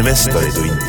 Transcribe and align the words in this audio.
investoritund. 0.00 0.80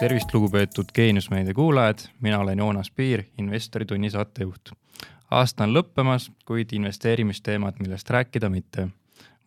tervist, 0.00 0.34
lugupeetud 0.34 0.84
Geeniusmeedia 0.94 1.54
kuulajad, 1.54 1.98
mina 2.20 2.38
olen 2.38 2.58
Joonas 2.58 2.90
Piir, 2.90 3.22
investoritunni 3.38 4.10
saatejuht. 4.10 4.70
aasta 5.30 5.64
on 5.64 5.74
lõppemas, 5.74 6.30
kuid 6.44 6.72
investeerimisteemad, 6.72 7.74
millest 7.78 8.10
rääkida 8.10 8.48
mitte. 8.48 8.88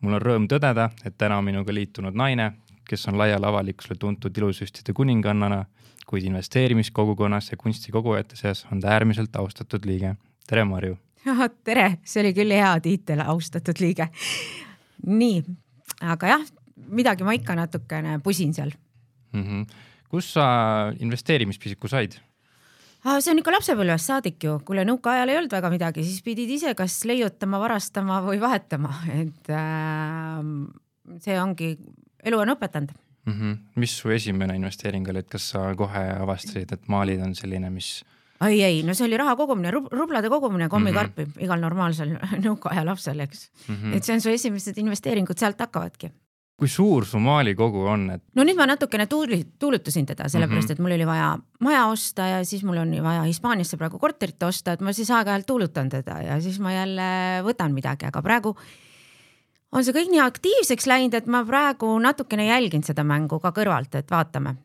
mul 0.00 0.12
on 0.12 0.22
rõõm 0.22 0.46
tõdeda, 0.46 0.90
et 1.04 1.18
täna 1.18 1.38
on 1.38 1.44
minuga 1.44 1.74
liitunud 1.74 2.14
naine, 2.14 2.52
kes 2.84 3.08
on 3.08 3.18
laiale 3.18 3.46
avalikkusele 3.46 3.98
tuntud 3.98 4.38
ilusüstide 4.38 4.92
kuningannana, 4.92 5.64
kuid 6.06 6.22
investeerimiskogukonnas 6.22 7.50
ja 7.50 7.56
kunstikogujate 7.56 8.36
seas 8.36 8.66
on 8.72 8.80
ta 8.80 8.88
äärmiselt 8.88 9.36
austatud 9.36 9.84
liige. 9.84 10.16
Tere, 10.50 10.64
Marju! 10.66 10.96
tere, 11.68 11.86
see 12.06 12.24
oli 12.24 12.32
küll 12.34 12.54
hea 12.56 12.72
tiitel, 12.82 13.22
austatud 13.28 13.78
liige. 13.82 14.08
nii, 15.06 15.42
aga 16.14 16.34
jah, 16.34 16.48
midagi 16.90 17.26
ma 17.26 17.36
ikka 17.36 17.56
natukene 17.58 18.18
pusin 18.24 18.54
seal 18.56 18.72
mm. 19.32 19.44
-hmm. 19.44 19.78
kus 20.10 20.32
sa 20.34 20.46
investeerimispisiku 20.98 21.88
said? 21.88 22.18
see 23.04 23.32
on 23.32 23.38
ikka 23.38 23.54
lapsepõlvest 23.56 24.10
saadik 24.10 24.44
ju, 24.44 24.58
kuule 24.64 24.84
nõukaajal 24.84 25.28
ei 25.28 25.38
olnud 25.40 25.52
väga 25.52 25.70
midagi, 25.70 26.04
siis 26.04 26.22
pidid 26.22 26.50
ise 26.50 26.74
kas 26.74 27.04
leiutama, 27.04 27.60
varastama 27.60 28.20
või 28.24 28.40
vahetama, 28.40 28.94
et 29.14 29.52
äh, 29.54 30.42
see 31.20 31.40
ongi, 31.40 31.76
elu 32.24 32.38
on 32.38 32.56
õpetanud 32.56 32.92
mm. 33.24 33.32
-hmm. 33.32 33.58
mis 33.76 33.98
su 33.98 34.10
esimene 34.10 34.56
investeering 34.56 35.08
oli, 35.08 35.18
et 35.18 35.30
kas 35.30 35.50
sa 35.50 35.74
kohe 35.76 36.08
avastasid, 36.20 36.72
et 36.72 36.88
maalid 36.88 37.20
on 37.20 37.34
selline, 37.34 37.70
mis? 37.70 38.00
Ei, 38.48 38.62
ei, 38.64 38.82
no 38.86 38.94
see 38.96 39.06
oli 39.06 39.18
raha 39.20 39.36
kogumine 39.36 39.70
rub, 39.74 39.90
rublade 39.92 40.30
kogumine 40.32 40.68
kommikarpi 40.68 41.24
mm 41.24 41.30
-hmm. 41.30 41.44
igal 41.44 41.60
normaalsel 41.60 42.16
nõukaaja 42.46 42.86
lapsel, 42.86 43.20
eks 43.20 43.50
mm. 43.68 43.74
-hmm. 43.74 43.96
et 43.96 44.04
see 44.04 44.14
on 44.14 44.20
su 44.20 44.30
esimesed 44.30 44.78
investeeringud, 44.78 45.38
sealt 45.38 45.60
hakkavadki 45.60 46.12
kui 46.60 46.68
suur 46.68 47.06
su 47.08 47.18
maalikogu 47.18 47.86
on, 47.88 48.02
et? 48.16 48.22
no 48.36 48.44
nüüd 48.44 48.58
ma 48.58 48.66
natukene 48.68 49.06
tuuli, 49.08 49.40
tuulutasin 49.58 50.06
teda, 50.06 50.28
sellepärast 50.28 50.68
mm 50.68 50.72
-hmm. 50.72 50.80
et 50.80 50.84
mul 50.84 50.92
oli 50.92 51.06
vaja 51.06 51.38
maja 51.60 51.86
osta 51.86 52.26
ja 52.26 52.44
siis 52.44 52.64
mul 52.64 52.76
on 52.76 52.92
vaja 53.02 53.22
Hispaaniasse 53.22 53.76
praegu 53.76 53.98
korterit 53.98 54.42
osta, 54.42 54.72
et 54.72 54.80
ma 54.80 54.92
siis 54.92 55.10
aeg-ajalt 55.10 55.46
tuulutan 55.46 55.88
teda 55.88 56.20
ja 56.22 56.40
siis 56.40 56.60
ma 56.60 56.72
jälle 56.72 57.02
võtan 57.48 57.72
midagi, 57.72 58.06
aga 58.06 58.22
praegu 58.22 58.56
on 59.72 59.84
see 59.84 59.94
kõik 59.94 60.10
nii 60.10 60.20
aktiivseks 60.20 60.86
läinud, 60.86 61.14
et 61.14 61.26
ma 61.26 61.44
praegu 61.44 61.98
natukene 61.98 62.46
jälgin 62.46 62.84
seda 62.84 63.04
mängu 63.04 63.40
ka 63.40 63.54
kõrvalt, 63.56 63.94
et 63.94 64.10
vaatame. 64.10 64.56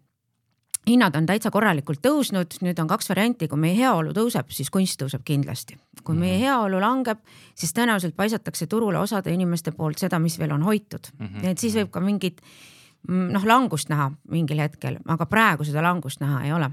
Hinnad 0.90 1.16
on 1.18 1.26
täitsa 1.26 1.52
korralikult 1.52 2.02
tõusnud, 2.06 2.58
nüüd 2.62 2.80
on 2.82 2.88
kaks 2.88 3.10
varianti, 3.10 3.48
kui 3.52 3.60
meie 3.60 3.76
heaolu 3.78 4.14
tõuseb, 4.16 4.52
siis 4.54 4.70
kunst 4.74 5.02
tõuseb 5.02 5.26
kindlasti. 5.26 5.78
kui 6.06 6.16
meie 6.16 6.36
mhm. 6.36 6.44
heaolu 6.44 6.80
langeb, 6.80 7.20
siis 7.56 7.74
tõenäoliselt 7.74 8.16
paisatakse 8.16 8.68
turule 8.68 9.00
osade 9.00 9.34
inimeste 9.34 9.72
poolt 9.72 9.98
seda, 9.98 10.20
mis 10.20 10.38
veel 10.40 10.52
on 10.52 10.64
hoitud 10.64 11.08
mm. 11.18 11.28
-hmm. 11.28 11.48
et 11.50 11.58
siis 11.58 11.76
võib 11.76 11.90
ka 11.90 12.00
mingit 12.00 12.42
noh, 13.08 13.46
langust 13.46 13.90
näha 13.90 14.12
mingil 14.30 14.60
hetkel, 14.60 14.98
aga 15.08 15.26
praegu 15.26 15.64
seda 15.64 15.82
langust 15.82 16.20
näha 16.22 16.44
ei 16.44 16.54
ole 16.54 16.70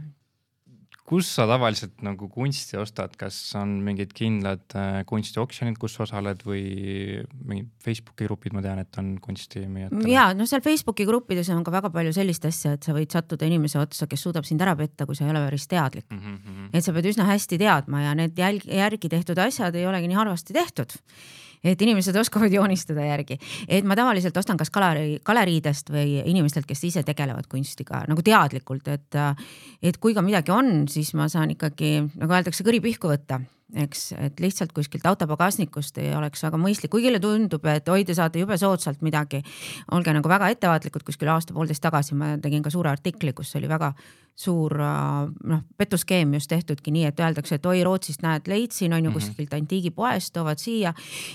kus 1.09 1.29
sa 1.35 1.45
tavaliselt 1.51 2.03
nagu 2.07 2.29
kunsti 2.31 2.79
ostad, 2.79 3.17
kas 3.19 3.37
on 3.59 3.75
mingid 3.85 4.13
kindlad 4.17 4.77
äh, 4.79 5.01
kunstioksjonid, 5.09 5.77
kus 5.81 5.97
sa 5.97 6.05
osaled 6.07 6.45
või 6.47 6.63
mingid 7.43 7.73
Facebooki 7.83 8.29
grupid, 8.29 8.55
ma 8.55 8.63
tean, 8.65 8.81
et 8.85 9.01
on 9.03 9.17
kunstimüüjatele? 9.23 10.07
ja 10.13 10.29
no 10.37 10.47
seal 10.49 10.63
Facebooki 10.65 11.07
gruppides 11.09 11.51
on 11.55 11.65
ka 11.67 11.75
väga 11.75 11.91
palju 11.95 12.15
sellist 12.17 12.47
asja, 12.49 12.77
et 12.77 12.87
sa 12.87 12.95
võid 12.97 13.13
sattuda 13.13 13.49
inimese 13.51 13.81
otsa, 13.83 14.07
kes 14.11 14.27
suudab 14.29 14.47
sind 14.49 14.63
ära 14.63 14.77
petta, 14.79 15.09
kui 15.09 15.19
sa 15.19 15.27
ei 15.27 15.35
ole 15.35 15.43
päris 15.45 15.67
teadlik 15.71 16.07
mm. 16.09 16.21
-hmm. 16.23 16.73
et 16.73 16.87
sa 16.87 16.95
pead 16.95 17.11
üsna 17.11 17.27
hästi 17.29 17.59
teadma 17.59 18.07
ja 18.07 18.15
need 18.19 18.39
jälg, 18.39 18.67
järgi 18.67 19.11
tehtud 19.13 19.39
asjad 19.43 19.75
ei 19.75 19.87
olegi 19.87 20.09
nii 20.09 20.21
halvasti 20.23 20.55
tehtud 20.55 21.01
et 21.65 21.83
inimesed 21.83 22.17
oskavad 22.19 22.53
joonistada 22.53 23.07
järgi, 23.07 23.39
et 23.69 23.87
ma 23.87 23.97
tavaliselt 23.99 24.37
ostan 24.37 24.59
kas 24.61 24.71
galerii, 24.75 25.21
galeriidest 25.25 25.93
või 25.95 26.21
inimestelt, 26.25 26.67
kes 26.69 26.85
ise 26.91 27.05
tegelevad 27.07 27.49
kunstiga 27.51 28.03
nagu 28.11 28.25
teadlikult, 28.27 28.89
et, 28.93 29.19
et 29.83 29.99
kui 30.03 30.15
ka 30.15 30.25
midagi 30.25 30.55
on, 30.55 30.87
siis 30.91 31.15
ma 31.19 31.29
saan 31.33 31.55
ikkagi 31.55 31.99
nagu 32.19 32.39
öeldakse, 32.39 32.67
kõri 32.67 32.83
pihku 32.85 33.13
võtta 33.13 33.41
eks, 33.77 34.13
et 34.21 34.41
lihtsalt 34.41 34.73
kuskilt 34.77 35.07
autopagasnikust 35.09 35.99
ei 36.03 36.11
oleks 36.17 36.43
väga 36.45 36.59
mõistlik, 36.61 36.93
kuigile 36.93 37.21
tundub, 37.23 37.65
et 37.73 37.89
oi, 37.89 38.05
te 38.05 38.15
saate 38.17 38.43
jube 38.43 38.57
soodsalt 38.61 39.01
midagi. 39.03 39.43
olge 39.93 40.13
nagu 40.13 40.29
väga 40.29 40.51
ettevaatlikud, 40.53 41.05
kuskil 41.07 41.31
aasta-poolteist 41.33 41.83
tagasi 41.83 42.15
ma 42.15 42.37
tegin 42.43 42.63
ka 42.63 42.71
suure 42.71 42.91
artikli, 42.91 43.33
kus 43.33 43.55
oli 43.57 43.69
väga 43.69 43.93
suur 44.37 44.75
noh, 44.79 45.63
petuskeem 45.77 46.35
just 46.35 46.49
tehtudki 46.49 46.93
nii, 46.93 47.05
et 47.11 47.21
öeldakse, 47.21 47.57
et 47.59 47.67
oi, 47.69 47.83
Rootsist 47.85 48.23
näed, 48.25 48.49
leidsin 48.49 48.93
on 48.93 49.05
ju 49.05 49.11
-hmm. 49.11 49.15
kuskilt 49.15 49.53
antiigipoest, 49.55 50.33
toovad 50.33 50.59
siia. 50.59 50.95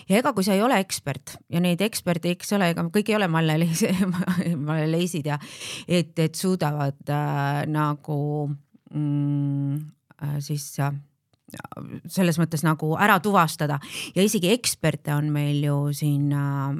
ja 0.10 0.18
ega 0.18 0.34
kui 0.34 0.44
sa 0.44 0.54
ei 0.54 0.62
ole 0.62 0.80
ekspert 0.80 1.38
ja 1.50 1.60
neid 1.60 1.82
eksperte, 1.82 2.30
eks 2.30 2.54
ole, 2.54 2.70
ega 2.70 2.82
kõik 2.84 3.10
ei 3.10 3.16
ole 3.16 3.28
malleleisid 4.70 5.26
ja 5.26 5.40
et, 5.88 6.20
et 6.20 6.36
suudavad 6.36 7.10
äh, 7.10 7.68
nagu 7.68 8.50
mm, 8.94 9.76
äh, 10.24 10.40
siis 10.40 10.80
äh, 10.80 10.94
selles 12.12 12.40
mõttes 12.42 12.64
nagu 12.66 12.94
ära 13.00 13.20
tuvastada 13.24 13.80
ja 14.16 14.26
isegi 14.26 14.52
eksperte 14.52 15.16
on 15.16 15.30
meil 15.32 15.62
ju 15.64 15.78
siin 15.96 16.32
äh, 16.36 16.76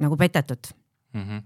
nagu 0.00 0.16
petetud 0.20 0.72
mm. 1.12 1.22
-hmm. 1.22 1.42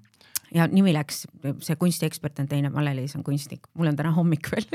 ja 0.55 0.69
nimi 0.71 0.95
läks, 0.95 1.27
see 1.61 1.77
kunstiekspert 1.77 2.39
on 2.39 2.49
teine, 2.49 2.71
Male-Liis 2.71 3.17
on 3.17 3.25
kunstnik, 3.25 3.67
mul 3.75 3.91
on 3.91 3.97
täna 3.97 4.15
hommik 4.15 4.51
veel 4.53 4.69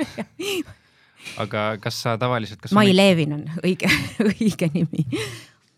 aga 1.40 1.78
kas 1.80 2.02
sa 2.04 2.18
tavaliselt, 2.18 2.62
kas 2.62 2.76
Mai 2.76 2.96
Levin 2.96 3.40
on 3.40 3.48
õige 3.64 3.90
õige 4.34 4.70
nimi 4.74 5.08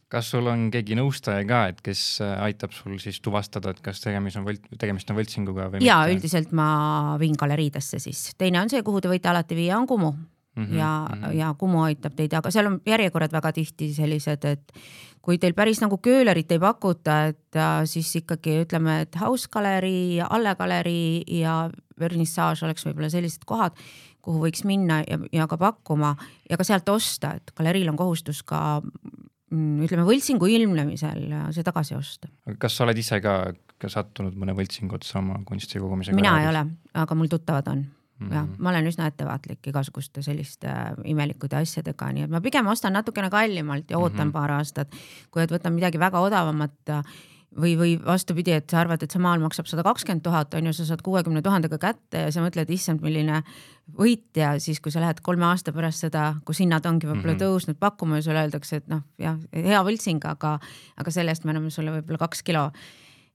kas 0.09 0.29
sul 0.31 0.47
on 0.47 0.69
keegi 0.72 0.95
nõustaja 0.97 1.45
ka, 1.45 1.66
et 1.73 1.81
kes 1.85 2.22
aitab 2.22 2.73
sul 2.73 2.97
siis 3.01 3.19
tuvastada, 3.22 3.73
et 3.73 3.81
kas 3.85 4.01
tegemist 4.01 4.38
on 4.39 4.45
võlt-, 4.47 4.69
tegemist 4.79 5.09
on 5.09 5.17
võltsinguga 5.19 5.69
või 5.73 5.85
ja 5.85 6.05
mitte? 6.05 6.17
üldiselt 6.17 6.53
ma 6.55 7.17
viin 7.22 7.38
galeriidesse 7.38 8.00
siis, 8.00 8.31
teine 8.38 8.61
on 8.61 8.69
see, 8.69 8.81
kuhu 8.81 9.01
te 9.01 9.11
võite 9.11 9.29
alati 9.29 9.57
viia, 9.57 9.78
on 9.78 9.88
Kumu 9.88 10.16
Mm 10.55 10.63
-hmm, 10.63 10.75
ja 10.75 11.07
mm, 11.09 11.21
-hmm. 11.21 11.31
ja 11.35 11.55
Kumu 11.57 11.81
aitab 11.83 12.13
teid, 12.16 12.33
aga 12.33 12.51
seal 12.51 12.66
on 12.66 12.81
järjekorrad 12.85 13.31
väga 13.31 13.51
tihti 13.51 13.93
sellised, 13.93 14.45
et 14.45 14.73
kui 15.21 15.38
teil 15.38 15.53
päris 15.53 15.81
nagu 15.81 15.97
köölerit 15.97 16.51
ei 16.51 16.59
pakuta, 16.59 17.25
et 17.25 17.59
siis 17.85 18.16
ikkagi 18.16 18.61
ütleme, 18.66 19.01
et 19.01 19.16
House 19.21 19.47
galerii, 19.51 20.21
Alle 20.29 20.55
galerii 20.55 21.23
ja 21.41 21.69
vernissaaž 21.99 22.63
oleks 22.63 22.85
võib-olla 22.85 23.09
sellised 23.09 23.43
kohad, 23.45 23.73
kuhu 24.21 24.43
võiks 24.45 24.63
minna 24.67 25.01
ja, 25.05 25.19
ja 25.33 25.47
ka 25.47 25.57
pakkuma 25.57 26.16
ja 26.49 26.57
ka 26.57 26.63
sealt 26.63 26.89
osta, 26.89 27.35
et 27.39 27.51
galeriil 27.57 27.89
on 27.89 27.97
kohustus 27.97 28.43
ka 28.43 28.81
mm, 28.81 29.85
ütleme 29.87 30.05
võltsingu 30.07 30.49
ilmnemisel 30.57 31.27
see 31.55 31.66
tagasi 31.66 31.97
osta. 31.97 32.29
kas 32.57 32.77
sa 32.77 32.85
oled 32.87 32.97
ise 33.01 33.22
ka, 33.23 33.53
ka 33.81 33.91
sattunud 33.91 34.37
mõne 34.37 34.55
võltsingu 34.57 34.97
otsa 34.99 35.19
oma 35.19 35.41
kunsti 35.45 35.81
kogumisega? 35.81 36.16
mina 36.16 36.39
ei 36.41 36.49
ole, 36.53 36.66
aga 36.93 37.17
mul 37.17 37.31
tuttavad 37.31 37.73
on 37.73 37.85
Mm 38.19 38.27
-hmm. 38.27 38.33
jah, 38.33 38.47
ma 38.57 38.69
olen 38.69 38.87
üsna 38.87 39.07
ettevaatlik 39.11 39.67
igasuguste 39.67 40.21
selliste 40.21 40.67
äh, 40.67 40.93
imelikude 41.03 41.55
asjadega, 41.55 42.11
nii 42.15 42.23
et 42.23 42.31
ma 42.31 42.41
pigem 42.41 42.67
ostan 42.67 42.93
natukene 42.93 43.29
kallimalt 43.29 43.91
ja 43.91 43.97
ootan 43.99 44.27
mm 44.27 44.29
-hmm. 44.29 44.33
paar 44.33 44.51
aastat, 44.51 44.95
kui 45.31 45.43
et 45.43 45.51
võtan 45.51 45.73
midagi 45.73 45.99
väga 45.99 46.19
odavamat 46.19 46.89
äh, 46.89 47.03
või, 47.61 47.75
või 47.79 47.93
vastupidi, 48.05 48.51
et 48.55 48.69
sa 48.69 48.81
arvad, 48.81 49.03
et 49.03 49.11
see 49.11 49.21
maal 49.21 49.39
maksab 49.43 49.67
sada 49.69 49.83
kakskümmend 49.83 50.23
tuhat, 50.25 50.53
on 50.57 50.67
ju, 50.69 50.73
sa 50.73 50.85
saad 50.89 51.03
kuuekümne 51.05 51.41
tuhandega 51.45 51.77
kätte 51.81 52.25
ja 52.25 52.33
sa 52.33 52.43
mõtled, 52.43 52.71
issand, 52.75 53.03
milline 53.05 53.41
võit 53.99 54.35
ja 54.39 54.55
siis, 54.59 54.81
kui 54.83 54.91
sa 54.91 55.03
lähed 55.03 55.21
kolme 55.25 55.45
aasta 55.45 55.73
pärast 55.75 56.03
seda, 56.07 56.35
kus 56.45 56.59
hinnad 56.63 56.85
ongi 56.85 57.07
võib-olla 57.07 57.33
mm 57.33 57.39
-hmm. 57.39 57.55
tõusnud 57.55 57.79
pakkuma 57.79 58.19
ja 58.19 58.21
sulle 58.27 58.43
öeldakse, 58.43 58.75
et 58.75 58.87
noh, 58.87 59.01
jah, 59.17 59.39
hea 59.53 59.83
võltsing, 59.83 60.25
aga, 60.25 60.59
aga 60.97 61.11
selle 61.11 61.31
eest 61.31 61.45
me 61.45 61.51
anname 61.51 61.69
sulle 61.69 61.91
võib-olla 61.91 62.17
kaks 62.17 62.43
kilo 62.43 62.71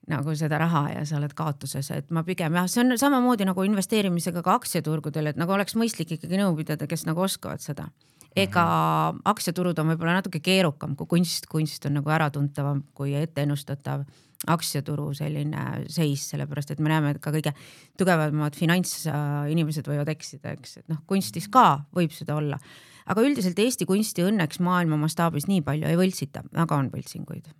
nagu 0.09 0.35
seda 0.39 0.59
raha 0.61 0.85
ja 0.95 1.03
sa 1.09 1.19
oled 1.19 1.35
kaotuses, 1.37 1.91
et 1.95 2.09
ma 2.15 2.23
pigem 2.27 2.57
jah, 2.57 2.69
see 2.71 2.83
on 2.83 2.97
samamoodi 2.99 3.47
nagu 3.49 3.65
investeerimisega 3.67 4.43
ka 4.47 4.57
aktsiaturgudel, 4.61 5.33
et 5.33 5.41
nagu 5.41 5.53
oleks 5.55 5.77
mõistlik 5.79 6.17
ikkagi 6.17 6.41
nõu 6.41 6.55
pidada, 6.59 6.89
kes 6.91 7.05
nagu 7.09 7.27
oskavad 7.27 7.61
seda. 7.61 7.91
ega 8.37 8.63
-hmm. 8.63 9.23
aktsiaturud 9.25 9.79
on 9.79 9.89
võib-olla 9.91 10.13
natuke 10.21 10.41
keerukam 10.41 10.97
kui 10.97 11.07
kunst, 11.07 11.47
kunst 11.47 11.87
on 11.87 11.95
nagu 11.95 12.11
äratuntavam 12.11 12.85
kui 12.95 13.15
etteennustatav 13.15 14.05
aktsiaturu 14.47 15.15
selline 15.15 15.85
seis, 15.89 16.31
sellepärast 16.31 16.71
et 16.71 16.79
me 16.79 16.89
näeme, 16.89 17.11
et 17.11 17.19
ka 17.19 17.31
kõige 17.31 17.53
tugevamad 17.99 18.57
finantsinimesed 18.57 19.89
võivad 19.89 20.09
eksida, 20.09 20.53
eks, 20.53 20.77
et 20.77 20.89
noh, 20.89 21.03
kunstis 21.07 21.49
ka 21.49 21.85
võib 21.93 22.13
seda 22.13 22.37
olla. 22.37 22.59
aga 23.07 23.21
üldiselt 23.21 23.59
Eesti 23.59 23.87
kunsti 23.87 24.23
õnneks 24.23 24.61
maailma 24.61 24.97
mastaabis 24.97 25.47
nii 25.47 25.61
palju 25.63 25.87
ei 25.87 25.97
võltsita, 25.97 26.45
aga 26.55 26.77
on 26.77 26.91
võltsinguid 26.91 27.51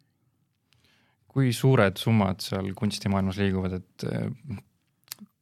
kui 1.31 1.53
suured 1.55 1.99
summad 2.01 2.43
seal 2.43 2.73
kunstimaailmas 2.79 3.39
liiguvad, 3.41 3.79
et 3.81 4.07
äh, 4.11 4.59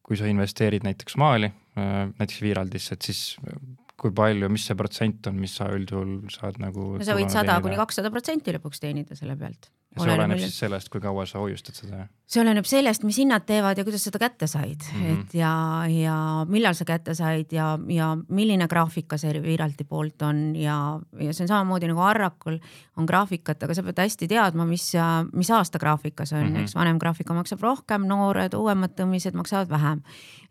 kui 0.04 0.18
sa 0.20 0.28
investeerid 0.28 0.84
näiteks 0.86 1.16
maali, 1.20 1.50
äh, 1.78 2.06
näiteks 2.18 2.42
Viiraldisse, 2.44 2.98
et 2.98 3.08
siis 3.08 3.22
äh, 3.44 3.56
kui 3.98 4.12
palju, 4.14 4.50
mis 4.52 4.68
see 4.68 4.78
protsent 4.78 5.26
on, 5.30 5.40
mis 5.42 5.56
sa 5.58 5.70
üldjuhul 5.74 6.28
saad 6.32 6.60
nagu 6.62 6.94
no 7.00 7.06
sa 7.06 7.16
võid 7.18 7.32
sada 7.34 7.58
kuni 7.64 7.78
kakssada 7.80 8.12
protsenti 8.14 8.54
lõpuks 8.54 8.84
teenida 8.84 9.18
selle 9.18 9.34
pealt 9.40 9.70
ja 9.96 10.04
see 10.04 10.14
oleneb 10.14 10.40
siis 10.42 10.58
sellest, 10.60 10.90
kui 10.92 11.00
kaua 11.00 11.24
sa 11.26 11.40
hoiustad 11.42 11.76
seda? 11.76 12.06
see 12.28 12.42
oleneb 12.42 12.66
sellest, 12.68 13.04
mis 13.08 13.18
hinnad 13.22 13.46
teevad 13.48 13.78
ja 13.78 13.84
kuidas 13.86 14.02
seda 14.04 14.20
kätte 14.20 14.46
said 14.46 14.84
mm, 14.84 15.00
-hmm. 15.00 15.20
et 15.20 15.34
ja, 15.34 15.52
ja 15.88 16.16
millal 16.48 16.74
sa 16.76 16.84
kätte 16.84 17.14
said 17.14 17.52
ja, 17.52 17.78
ja 17.88 18.10
milline 18.28 18.68
graafika 18.68 19.16
see 19.16 19.42
Viralti 19.42 19.84
poolt 19.84 20.22
on 20.22 20.56
ja, 20.56 21.00
ja 21.20 21.32
see 21.32 21.44
on 21.44 21.48
samamoodi 21.48 21.88
nagu 21.88 22.00
Arrakul 22.00 22.58
on 22.96 23.04
graafikat, 23.04 23.62
aga 23.62 23.74
sa 23.74 23.82
pead 23.82 23.98
hästi 23.98 24.28
teadma, 24.28 24.66
mis, 24.66 24.92
mis 25.32 25.50
aasta 25.50 25.78
graafika 25.78 26.26
see 26.26 26.38
on 26.38 26.46
mm, 26.46 26.54
-hmm. 26.56 26.62
eks 26.62 26.74
vanem 26.74 26.98
graafika 26.98 27.34
maksab 27.34 27.60
rohkem, 27.60 28.06
noored, 28.06 28.54
uuemad 28.54 28.92
tõmmised 29.00 29.34
maksavad 29.34 29.68
vähem. 29.68 30.02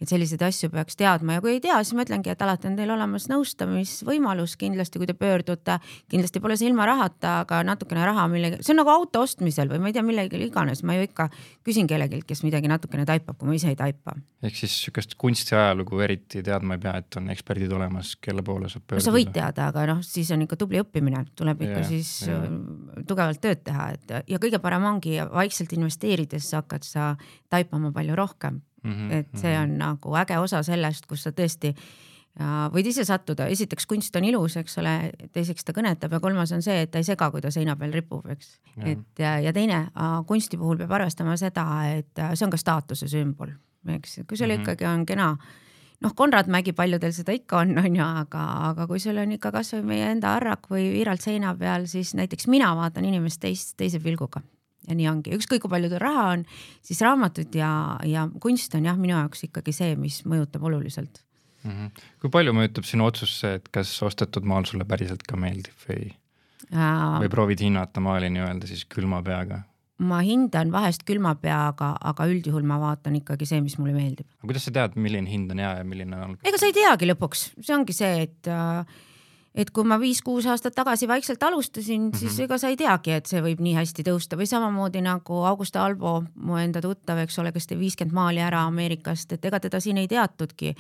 Et 0.02 0.10
selliseid 0.10 0.42
asju 0.46 0.70
peaks 0.74 0.98
teadma 1.00 1.38
ja 1.38 1.44
kui 1.44 1.56
ei 1.56 1.62
tea, 1.64 1.78
siis 1.82 1.96
ma 1.98 2.06
ütlengi, 2.06 2.30
et 2.30 2.42
alati 2.46 2.70
on 2.70 2.76
teil 2.78 2.92
olemas 2.94 3.26
nõustamisvõimalus 3.32 4.54
kindlasti, 4.62 5.02
kui 5.02 5.10
te 5.10 5.16
pöördute, 5.18 5.80
kindlasti 6.12 6.42
pole 6.44 6.58
see 6.60 6.70
ilma 6.70 6.86
rahata, 6.90 7.40
aga 7.46 7.64
natukene 7.66 8.06
raha 8.06 8.28
millegi, 8.32 8.62
see 8.66 8.76
on 8.76 8.82
nagu 8.84 8.94
auto 8.94 9.24
ostmisel 9.26 9.72
või 9.72 9.82
ma 9.82 9.92
ei 9.92 9.98
tea, 9.98 10.06
millegi 10.06 10.42
iganes, 10.46 10.84
ma 10.86 10.98
ju 10.98 11.08
ikka 11.08 11.30
küsin 11.66 11.90
kellelgi, 11.90 12.22
kes 12.28 12.44
midagi 12.46 12.70
natukene 12.70 13.08
taipab, 13.10 13.40
kui 13.40 13.50
ma 13.50 13.58
ise 13.58 13.72
ei 13.74 13.80
taipa. 13.80 14.14
ehk 14.46 14.60
siis 14.60 14.76
sihukest 14.84 15.18
kunstiajalugu 15.18 16.04
eriti 16.06 16.44
teadma 16.46 16.78
ei 16.78 16.84
pea, 16.86 16.94
et 17.02 17.18
on 17.18 17.34
eksperdid 17.34 17.74
olemas, 17.74 18.14
kelle 18.22 18.46
poole 18.46 18.70
saab 18.70 18.86
pöörduda? 18.86 19.08
sa 19.08 19.16
võid 19.16 19.34
teada, 19.34 19.72
aga 19.74 19.88
noh, 19.90 20.06
siis 20.06 20.30
on 20.36 20.46
ikka 20.46 20.60
tubli 20.62 20.82
õppimine, 20.84 21.26
tuleb 21.36 21.66
ikka 21.66 21.82
ja, 21.82 21.90
siis 21.90 22.14
ja. 22.30 22.38
Äh, 22.46 23.02
tugevalt 23.10 23.42
tööd 23.42 23.66
teha, 23.66 23.90
et 23.98 24.16
ja 24.30 24.42
kõige 24.42 24.62
parem 24.62 24.86
ongi 24.86 25.18
vaikselt 25.26 25.74
investeerides 25.74 26.54
hakkad 26.54 26.86
sa 26.86 27.16
taipama 27.50 27.90
palju 27.96 28.14
rohkem 28.18 28.62
mm. 28.88 28.94
-hmm, 29.00 29.14
et 29.20 29.40
see 29.40 29.54
mhm. 29.54 29.64
on 29.64 29.78
nagu 29.78 30.20
äge 30.24 30.38
osa 30.40 30.64
sellest, 30.64 31.06
kus 31.06 31.24
sa 31.28 31.32
tõesti 31.32 31.76
võid 32.74 32.86
ise 32.86 33.02
sattuda, 33.06 33.48
esiteks 33.50 33.88
kunst 33.90 34.16
on 34.16 34.26
ilus, 34.28 34.58
eks 34.60 34.78
ole, 34.78 35.12
teiseks 35.34 35.66
ta 35.66 35.74
kõnetab 35.74 36.12
ja 36.14 36.20
kolmas 36.22 36.52
on 36.54 36.62
see, 36.62 36.84
et 36.86 36.92
ta 36.94 37.02
ei 37.02 37.08
sega, 37.08 37.32
kui 37.34 37.42
ta 37.42 37.50
seina 37.52 37.76
peal 37.76 37.96
ripub, 37.96 38.28
eks. 38.30 38.60
et 38.78 39.22
ja, 39.24 39.40
ja 39.42 39.54
teine 39.54 39.88
kunsti 40.30 40.58
puhul 40.58 40.78
peab 40.78 40.92
arvestama 41.00 41.38
seda, 41.38 41.66
et 41.98 42.22
see 42.34 42.46
on 42.46 42.54
ka 42.54 42.60
staatuse 42.62 43.10
sümbol, 43.10 43.56
eks, 43.90 44.20
kui 44.28 44.38
sul 44.38 44.48
mm 44.48 44.54
-hmm. 44.54 44.62
ikkagi 44.62 44.86
on 44.86 45.06
kena 45.06 45.38
noh, 46.02 46.14
Konrad 46.16 46.48
Mägi 46.48 46.74
paljudel 46.74 47.14
seda 47.14 47.32
ikka 47.32 47.58
on, 47.58 47.78
on 47.86 47.96
ju, 47.96 48.04
aga, 48.04 48.44
aga 48.70 48.88
kui 48.88 49.00
sul 49.00 49.18
on 49.18 49.32
ikka 49.32 49.52
kasvõi 49.52 49.82
meie 49.84 50.12
enda 50.12 50.36
Arrak 50.36 50.70
või 50.70 50.92
Viiralt 50.94 51.22
seina 51.22 51.56
peal, 51.56 51.88
siis 51.88 52.14
näiteks 52.14 52.48
mina 52.48 52.76
vaatan 52.76 53.06
inimest 53.06 53.42
teist, 53.42 53.78
teise 53.78 54.00
pilguga 54.00 54.42
ja 54.88 54.98
nii 54.98 55.08
ongi, 55.12 55.36
ükskõik 55.38 55.66
kui 55.66 55.72
palju 55.72 55.92
tal 55.92 56.04
raha 56.04 56.26
on, 56.36 56.44
siis 56.86 57.02
raamatud 57.06 57.56
ja, 57.58 57.72
ja 58.08 58.28
kunst 58.44 58.76
on 58.78 58.88
jah, 58.88 59.00
minu 59.00 59.16
jaoks 59.16 59.48
ikkagi 59.50 59.76
see, 59.76 59.96
mis 60.00 60.22
mõjutab 60.30 60.68
oluliselt 60.70 61.24
mm. 61.64 61.72
-hmm. 61.72 62.06
kui 62.24 62.34
palju 62.34 62.56
mõjutab 62.56 62.88
sinu 62.88 63.08
otsus 63.08 63.40
see, 63.42 63.58
et 63.60 63.72
kas 63.74 63.92
ostetud 64.04 64.48
maal 64.48 64.68
sulle 64.70 64.88
päriselt 64.88 65.26
ka 65.28 65.40
meeldib 65.40 65.88
või 65.88 66.12
äh,, 66.74 67.18
või 67.24 67.32
proovid 67.34 67.64
hinnata 67.68 68.04
maali 68.04 68.32
nii-öelda 68.34 68.70
siis 68.70 68.86
külma 68.86 69.24
peaga? 69.24 69.64
ma 69.98 70.22
hindan 70.22 70.72
vahest 70.72 71.04
külma 71.08 71.34
peaga, 71.42 71.96
aga 72.06 72.28
üldjuhul 72.30 72.66
ma 72.70 72.78
vaatan 72.82 73.18
ikkagi 73.18 73.48
see, 73.50 73.62
mis 73.66 73.78
mulle 73.82 73.96
meeldib. 73.98 74.28
aga 74.38 74.52
kuidas 74.52 74.68
sa 74.70 74.74
tead, 74.80 74.96
milline 74.96 75.30
hind 75.30 75.52
on 75.52 75.64
hea 75.64 75.76
ja 75.80 75.84
milline 75.84 76.24
on 76.24 76.38
ega 76.44 76.62
sa 76.62 76.70
ei 76.70 76.76
teagi 76.78 77.10
lõpuks, 77.10 77.52
see 77.60 77.76
ongi 77.76 77.96
see, 77.98 78.28
et 78.28 78.52
äh, 78.52 78.86
et 79.58 79.72
kui 79.74 79.88
ma 79.90 79.98
viis-kuus 80.02 80.46
aastat 80.52 80.76
tagasi 80.78 81.08
vaikselt 81.10 81.44
alustasin 81.44 82.02
mm, 82.02 82.12
-hmm. 82.12 82.20
siis 82.20 82.40
ega 82.46 82.58
sa 82.58 82.70
ei 82.70 82.78
teagi, 82.78 83.12
et 83.18 83.26
see 83.26 83.42
võib 83.42 83.62
nii 83.66 83.76
hästi 83.80 84.06
tõusta 84.06 84.38
või 84.38 84.46
samamoodi 84.50 85.02
nagu 85.02 85.44
Augusta 85.50 85.86
Albo, 85.86 86.24
mu 86.36 86.58
enda 86.62 86.82
tuttav, 86.82 87.18
eks 87.26 87.40
ole, 87.40 87.52
kes 87.52 87.68
tõi 87.68 87.80
viiskümmend 87.80 88.14
maali 88.14 88.42
ära 88.42 88.64
Ameerikast, 88.70 89.34
et 89.34 89.46
ega 89.46 89.60
teda 89.60 89.80
siin 89.80 89.98
ei 89.98 90.08
teatudki 90.08 90.76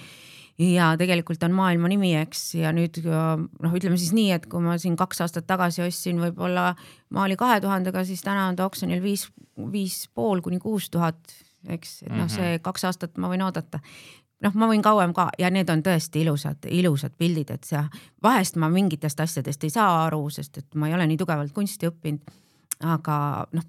ja 0.57 0.91
tegelikult 0.97 1.43
on 1.43 1.53
maailma 1.57 1.89
nimi, 1.91 2.15
eks, 2.17 2.43
ja 2.57 2.71
nüüd 2.73 3.01
noh, 3.05 3.73
ütleme 3.73 3.97
siis 3.97 4.13
nii, 4.13 4.31
et 4.37 4.45
kui 4.49 4.61
ma 4.61 4.77
siin 4.81 4.95
kaks 4.97 5.21
aastat 5.25 5.47
tagasi 5.49 5.83
ostsin 5.85 6.21
võib-olla 6.21 6.71
maali 7.13 7.37
kahe 7.37 7.59
tuhandega, 7.61 8.03
siis 8.05 8.23
täna 8.25 8.47
on 8.49 8.57
ta 8.57 8.65
oksjonil 8.65 9.01
viis, 9.03 9.27
viis 9.71 10.07
pool 10.13 10.41
kuni 10.41 10.59
kuus 10.59 10.89
tuhat, 10.89 11.19
eks, 11.67 12.01
et 12.07 12.13
noh, 12.13 12.29
see 12.29 12.55
mhm. 12.55 12.63
kaks 12.65 12.87
aastat 12.89 13.17
ma 13.17 13.29
võin 13.29 13.45
oodata 13.45 13.81
noh, 14.45 14.57
ma 14.57 14.69
võin 14.69 14.83
kauem 14.85 15.13
ka 15.17 15.29
ja 15.39 15.49
need 15.53 15.69
on 15.73 15.83
tõesti 15.85 16.21
ilusad, 16.23 16.67
ilusad 16.73 17.15
pildid, 17.17 17.51
et 17.53 17.67
see 17.67 17.83
vahest 18.23 18.59
ma 18.61 18.69
mingitest 18.73 19.21
asjadest 19.23 19.63
ei 19.65 19.73
saa 19.73 20.03
aru, 20.05 20.27
sest 20.33 20.61
et 20.61 20.75
ma 20.75 20.89
ei 20.89 20.97
ole 20.97 21.07
nii 21.09 21.19
tugevalt 21.21 21.53
kunsti 21.55 21.89
õppinud. 21.89 22.35
aga 22.85 23.15
noh, 23.57 23.63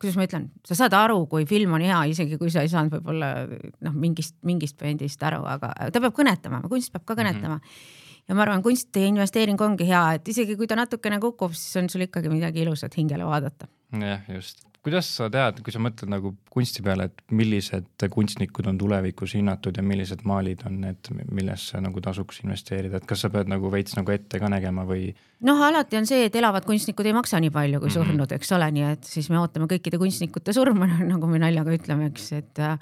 kuidas 0.00 0.16
ma 0.16 0.26
ütlen, 0.28 0.50
sa 0.68 0.76
saad 0.76 0.96
aru, 0.96 1.22
kui 1.30 1.46
film 1.48 1.76
on 1.78 1.84
hea, 1.84 2.02
isegi 2.12 2.36
kui 2.40 2.52
sa 2.52 2.64
ei 2.64 2.72
saanud 2.72 2.98
võib-olla 2.98 3.32
noh, 3.48 3.96
mingist, 3.96 4.36
mingist 4.44 4.76
bändist 4.80 5.22
aru, 5.24 5.42
aga 5.48 5.72
ta 5.92 6.02
peab 6.02 6.16
kõnetama, 6.16 6.62
kunst 6.68 6.92
peab 6.92 7.06
ka 7.08 7.16
kõnetama 7.16 7.56
mm. 7.56 7.60
-hmm. 7.60 8.24
ja 8.28 8.36
ma 8.36 8.44
arvan, 8.46 8.64
kunsti 8.64 9.06
investeering 9.08 9.60
ongi 9.60 9.88
hea, 9.88 10.04
et 10.18 10.28
isegi 10.28 10.56
kui 10.56 10.68
ta 10.68 10.76
natukene 10.76 11.20
kukub, 11.20 11.56
siis 11.56 11.76
on 11.80 11.88
sul 11.88 12.08
ikkagi 12.08 12.32
midagi 12.32 12.64
ilusat 12.64 12.96
hingele 12.96 13.24
vaadata. 13.24 13.68
jah, 13.92 14.20
just 14.28 14.69
kuidas 14.84 15.08
sa 15.12 15.28
tead, 15.32 15.58
kui 15.64 15.74
sa 15.74 15.80
mõtled 15.82 16.08
nagu 16.08 16.32
kunsti 16.52 16.82
peale, 16.84 17.10
et 17.10 17.34
millised 17.36 18.06
kunstnikud 18.12 18.68
on 18.70 18.78
tulevikus 18.80 19.34
hinnatud 19.36 19.76
ja 19.76 19.84
millised 19.84 20.24
maalid 20.28 20.64
on 20.68 20.78
need, 20.86 21.10
millesse 21.28 21.80
nagu 21.84 22.00
tasuks 22.04 22.40
investeerida, 22.46 23.00
et 23.00 23.08
kas 23.08 23.26
sa 23.26 23.30
pead 23.32 23.50
nagu 23.52 23.72
veits 23.72 23.98
nagu 23.98 24.14
ette 24.14 24.40
ka 24.40 24.48
nägema 24.52 24.86
või? 24.88 25.10
noh, 25.44 25.60
alati 25.66 26.00
on 26.00 26.08
see, 26.08 26.24
et 26.30 26.40
elavad 26.40 26.64
kunstnikud 26.68 27.06
ei 27.08 27.16
maksa 27.16 27.42
nii 27.44 27.52
palju 27.52 27.82
kui 27.82 27.90
mhm. 27.90 27.96
surnud 27.98 28.16
mm, 28.16 28.26
-hmm. 28.26 28.40
eks 28.40 28.52
ole, 28.56 28.70
nii 28.78 28.88
et 28.94 29.12
siis 29.16 29.30
me 29.32 29.40
ootame 29.40 29.68
kõikide 29.68 30.00
kunstnikute 30.00 30.56
surma, 30.56 30.88
nagu 31.12 31.28
me 31.28 31.42
naljaga 31.44 31.76
ütleme, 31.76 32.08
eks, 32.12 32.32
et 32.40 32.64
äh, 32.64 32.78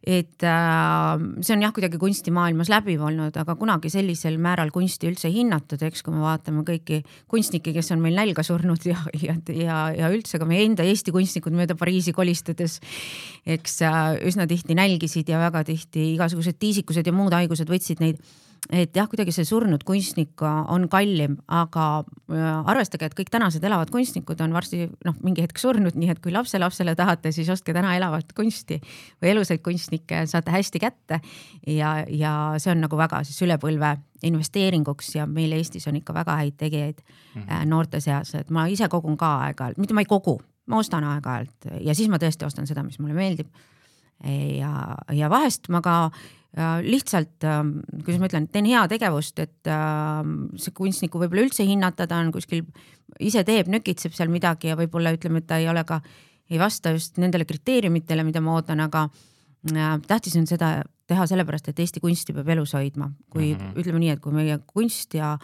et 0.00 0.44
äh, 0.48 1.22
see 1.44 1.52
on 1.52 1.64
jah, 1.64 1.72
kuidagi 1.76 1.98
kunstimaailmas 2.00 2.70
läbiv 2.72 3.02
olnud, 3.04 3.36
aga 3.36 3.54
kunagi 3.60 3.90
sellisel 3.92 4.38
määral 4.40 4.72
kunsti 4.72 5.10
üldse 5.10 5.28
hinnatud, 5.32 5.82
eks, 5.84 6.00
kui 6.06 6.14
me 6.14 6.22
vaatame 6.24 6.64
kõiki 6.68 7.02
kunstnikke, 7.28 7.74
kes 7.76 7.92
on 7.92 8.00
meil 8.00 8.16
nälga 8.16 8.44
surnud 8.46 8.86
ja, 8.88 8.96
ja, 9.20 9.36
ja, 9.52 9.80
ja 9.96 10.12
üldse 10.12 10.40
ka 10.40 10.48
meie 10.48 10.64
enda 10.64 10.86
Eesti 10.88 11.12
kunstnikud 11.12 11.56
mööda 11.56 11.76
Pariisi 11.76 12.14
kolistades, 12.16 12.78
eks 13.44 13.80
äh, 13.84 13.98
üsna 14.30 14.48
tihti 14.48 14.78
nälgisid 14.78 15.28
ja 15.28 15.42
väga 15.42 15.66
tihti 15.68 16.14
igasugused 16.14 16.56
tiisikused 16.60 17.04
ja 17.04 17.16
muud 17.16 17.36
haigused 17.36 17.68
võtsid 17.68 18.00
neid 18.00 18.24
et 18.68 18.96
jah, 18.96 19.08
kuidagi 19.08 19.32
see 19.34 19.46
surnud 19.48 19.82
kunstnik 19.86 20.42
on 20.44 20.86
kallim, 20.92 21.36
aga 21.50 21.86
äh, 22.02 22.70
arvestage, 22.70 23.08
et 23.08 23.16
kõik 23.18 23.30
tänased 23.32 23.64
elavad 23.64 23.90
kunstnikud 23.92 24.40
on 24.44 24.54
varsti 24.54 24.84
noh, 25.06 25.16
mingi 25.24 25.44
hetk 25.44 25.58
surnud, 25.60 25.96
nii 25.98 26.12
et 26.12 26.20
kui 26.22 26.34
lapselapsele 26.34 26.94
tahate, 26.98 27.32
siis 27.34 27.48
ostke 27.52 27.74
täna 27.76 27.94
elavat 27.98 28.34
kunsti 28.36 28.80
või 29.22 29.32
elusaid 29.32 29.64
kunstnikke 29.64 30.22
saate 30.30 30.54
hästi 30.54 30.82
kätte. 30.82 31.20
ja, 31.66 32.04
ja 32.08 32.34
see 32.58 32.74
on 32.74 32.84
nagu 32.84 32.98
väga 33.00 33.22
siis 33.26 33.40
üle 33.46 33.56
põlve 33.60 33.96
investeeringuks 34.26 35.14
ja 35.16 35.26
meil 35.26 35.52
Eestis 35.56 35.88
on 35.88 35.96
ikka 35.96 36.14
väga 36.14 36.36
häid 36.42 36.58
tegijaid 36.60 37.00
mm 37.00 37.42
-hmm. 37.42 37.66
noorte 37.66 38.00
seas, 38.00 38.34
et 38.34 38.50
ma 38.50 38.66
ise 38.66 38.88
kogun 38.88 39.16
ka 39.16 39.38
aeg-ajalt, 39.46 39.78
mitte 39.78 39.94
ma 39.94 40.04
ei 40.04 40.10
kogu, 40.10 40.40
ma 40.66 40.78
ostan 40.78 41.04
aeg-ajalt 41.04 41.80
ja 41.80 41.94
siis 41.94 42.08
ma 42.08 42.16
tõesti 42.16 42.46
ostan 42.46 42.66
seda, 42.66 42.82
mis 42.82 42.98
mulle 42.98 43.14
meeldib. 43.14 43.48
ja, 44.58 44.96
ja 45.12 45.30
vahest 45.30 45.68
ma 45.68 45.80
ka 45.80 46.10
lihtsalt, 46.56 47.44
ähm, 47.46 47.76
kuidas 48.04 48.18
ma 48.18 48.26
ütlen, 48.26 48.48
teen 48.50 48.66
heategevust, 48.66 49.38
et 49.38 49.70
ähm, 49.70 50.48
see 50.58 50.74
kunstnikku 50.74 51.20
võib-olla 51.22 51.46
üldse 51.46 51.66
hinnata, 51.66 52.08
ta 52.10 52.18
on 52.18 52.32
kuskil, 52.34 52.64
ise 53.22 53.44
teeb, 53.46 53.70
nökitseb 53.70 54.16
seal 54.16 54.32
midagi 54.32 54.72
ja 54.72 54.78
võib-olla 54.78 55.14
ütleme, 55.14 55.44
et 55.44 55.46
ta 55.46 55.60
ei 55.62 55.68
ole 55.70 55.84
ka, 55.86 56.00
ei 56.50 56.58
vasta 56.58 56.90
just 56.96 57.20
nendele 57.22 57.46
kriteeriumitele, 57.46 58.24
mida 58.26 58.42
ma 58.42 58.56
ootan, 58.58 58.82
aga 58.82 59.06
äh, 59.70 59.96
tähtis 60.08 60.34
on 60.40 60.48
seda 60.50 60.80
teha 61.10 61.26
sellepärast, 61.26 61.70
et 61.70 61.82
Eesti 61.82 62.02
kunsti 62.02 62.34
peab 62.34 62.48
elus 62.56 62.74
hoidma. 62.74 63.10
kui 63.30 63.54
mm 63.54 63.58
-hmm. 63.60 63.80
ütleme 63.80 63.98
nii, 63.98 64.10
et 64.10 64.20
kui 64.20 64.32
meie 64.32 64.58
kunst 64.66 65.14
ja 65.14 65.38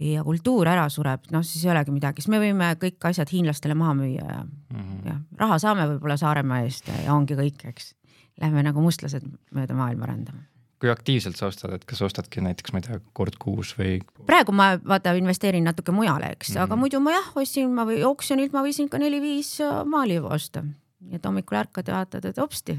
ja 0.00 0.24
kultuur 0.24 0.68
ära 0.68 0.88
sureb, 0.92 1.20
noh 1.32 1.44
siis 1.44 1.64
ei 1.64 1.70
olegi 1.72 1.90
midagi, 1.90 2.22
siis 2.22 2.28
me 2.28 2.40
võime 2.40 2.74
kõik 2.76 3.00
asjad 3.08 3.30
hiinlastele 3.32 3.74
maha 3.74 3.94
müüa 3.94 4.24
ja 4.24 4.42
mm, 4.44 4.80
-hmm. 4.80 5.06
ja 5.06 5.20
raha 5.36 5.58
saame 5.58 5.86
võib-olla 5.88 6.16
Saaremaa 6.16 6.60
eest 6.60 6.88
ja 7.04 7.14
ongi 7.14 7.34
kõik, 7.34 7.64
eks 7.64 7.94
lähme 8.40 8.62
nagu 8.66 8.82
mustlased 8.84 9.24
mööda 9.54 9.74
maailma 9.78 10.12
rändama 10.12 10.44
kui 10.80 10.90
aktiivselt 10.92 11.38
sa 11.38 11.48
ostad, 11.48 11.72
et 11.72 11.84
kas 11.88 12.02
ostadki 12.04 12.42
näiteks, 12.44 12.72
ma 12.72 12.80
ei 12.82 12.84
tea, 12.84 12.98
kord 13.16 13.38
kuus 13.40 13.72
või? 13.78 14.00
praegu 14.28 14.52
ma 14.52 14.74
vaata 14.76 15.14
investeerin 15.16 15.64
natuke 15.64 15.94
mujale, 15.96 16.34
eks 16.36 16.50
mm, 16.50 16.56
-hmm. 16.56 16.66
aga 16.66 16.76
muidu 16.76 17.00
ma 17.00 17.14
jah, 17.14 17.30
ostsin, 17.40 17.70
ma 17.72 17.86
või 17.88 18.02
oksjonilt 18.04 18.52
ma 18.52 18.64
võisin 18.66 18.90
ka 18.92 19.00
neli-viis 19.00 19.54
äh, 19.64 19.78
maali 19.88 20.18
osta. 20.20 20.64
nii 21.06 21.16
et 21.16 21.24
hommikul 21.24 21.58
ärkad 21.62 21.88
ja 21.88 21.94
vaatad, 21.94 22.24
et 22.24 22.36
hopsti, 22.36 22.76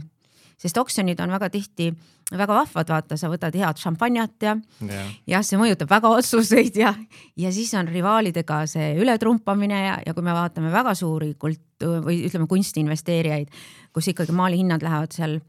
sest 0.57 0.77
oksjonid 0.77 1.19
on 1.23 1.33
väga 1.35 1.49
tihti 1.53 1.91
väga 2.31 2.55
vahvad, 2.57 2.89
vaata, 2.91 3.15
sa 3.19 3.29
võtad 3.31 3.55
head 3.55 3.79
šampanjat 3.79 4.43
ja 4.43 4.55
yeah. 4.83 5.11
jah, 5.29 5.45
see 5.45 5.59
mõjutab 5.59 5.91
väga 5.91 6.09
otsuseid 6.17 6.75
ja, 6.79 6.91
ja 7.39 7.51
siis 7.55 7.71
on 7.79 7.87
rivaalidega 7.91 8.65
see 8.67 8.89
ületrumpamine 8.99 9.77
ja, 9.85 9.93
ja 10.03 10.15
kui 10.15 10.25
me 10.25 10.35
vaatame 10.35 10.73
väga 10.73 10.95
suuri 10.97 11.33
kult- 11.39 11.63
või 12.03 12.25
ütleme 12.27 12.49
kunstiinvesteerijaid, 12.51 13.53
kus 13.95 14.11
ikkagi 14.11 14.35
maali 14.35 14.59
hinnad 14.59 14.83
lähevad 14.83 15.15
seal 15.15 15.39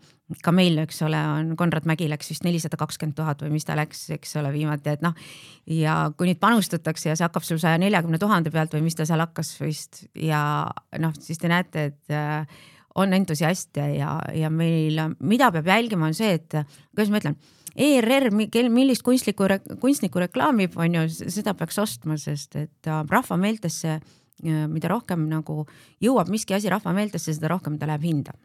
ka 0.45 0.53
meil, 0.53 0.77
eks 0.83 1.01
ole, 1.07 1.19
on 1.19 1.55
Konrad 1.57 1.87
Mägi 1.89 2.07
läks 2.11 2.29
vist 2.31 2.45
nelisada 2.45 2.77
kakskümmend 2.79 3.17
tuhat 3.17 3.43
või 3.43 3.55
mis 3.55 3.65
ta 3.65 3.75
läks, 3.79 4.05
eks 4.15 4.37
ole, 4.39 4.53
viimati, 4.53 4.93
et 4.93 5.05
noh. 5.05 5.17
ja 5.73 5.99
kui 6.17 6.29
nüüd 6.29 6.39
panustatakse 6.43 7.09
ja 7.09 7.17
see 7.17 7.25
hakkab 7.25 7.47
sul 7.49 7.59
saja 7.63 7.81
neljakümne 7.81 8.21
tuhande 8.21 8.53
pealt 8.55 8.77
või 8.77 8.85
mis 8.87 8.99
ta 8.99 9.09
seal 9.09 9.25
hakkas 9.25 9.55
vist 9.63 10.05
ja 10.15 10.43
noh, 11.01 11.17
siis 11.19 11.41
te 11.41 11.51
näete, 11.51 11.89
et 11.91 12.13
äh, 12.15 12.61
on 12.99 13.15
entusiaste 13.17 13.85
ja, 13.97 14.17
ja 14.35 14.51
meil, 14.51 14.99
mida 15.21 15.53
peab 15.55 15.71
jälgima, 15.71 16.11
on 16.11 16.19
see, 16.19 16.35
et 16.39 16.59
kuidas 16.93 17.13
ma 17.13 17.23
ütlen 17.23 17.39
ERR, 17.79 18.33
millist 18.75 19.05
kunstlikku, 19.07 19.47
kunstnikku 19.79 20.19
reklaamib, 20.25 20.75
on 20.81 20.97
ju, 20.99 21.05
seda 21.31 21.55
peaks 21.55 21.79
ostma, 21.79 22.17
sest 22.19 22.59
et 22.59 22.91
äh, 22.91 23.05
rahva 23.07 23.39
meeltesse 23.39 24.01
mida 24.43 24.87
rohkem 24.91 25.25
nagu 25.27 25.65
jõuab 26.03 26.29
miski 26.31 26.55
asi 26.55 26.71
rahva 26.71 26.93
meeltesse, 26.95 27.35
seda 27.35 27.51
rohkem 27.51 27.79
ta 27.79 27.89
läheb 27.91 28.05
hinda 28.07 28.37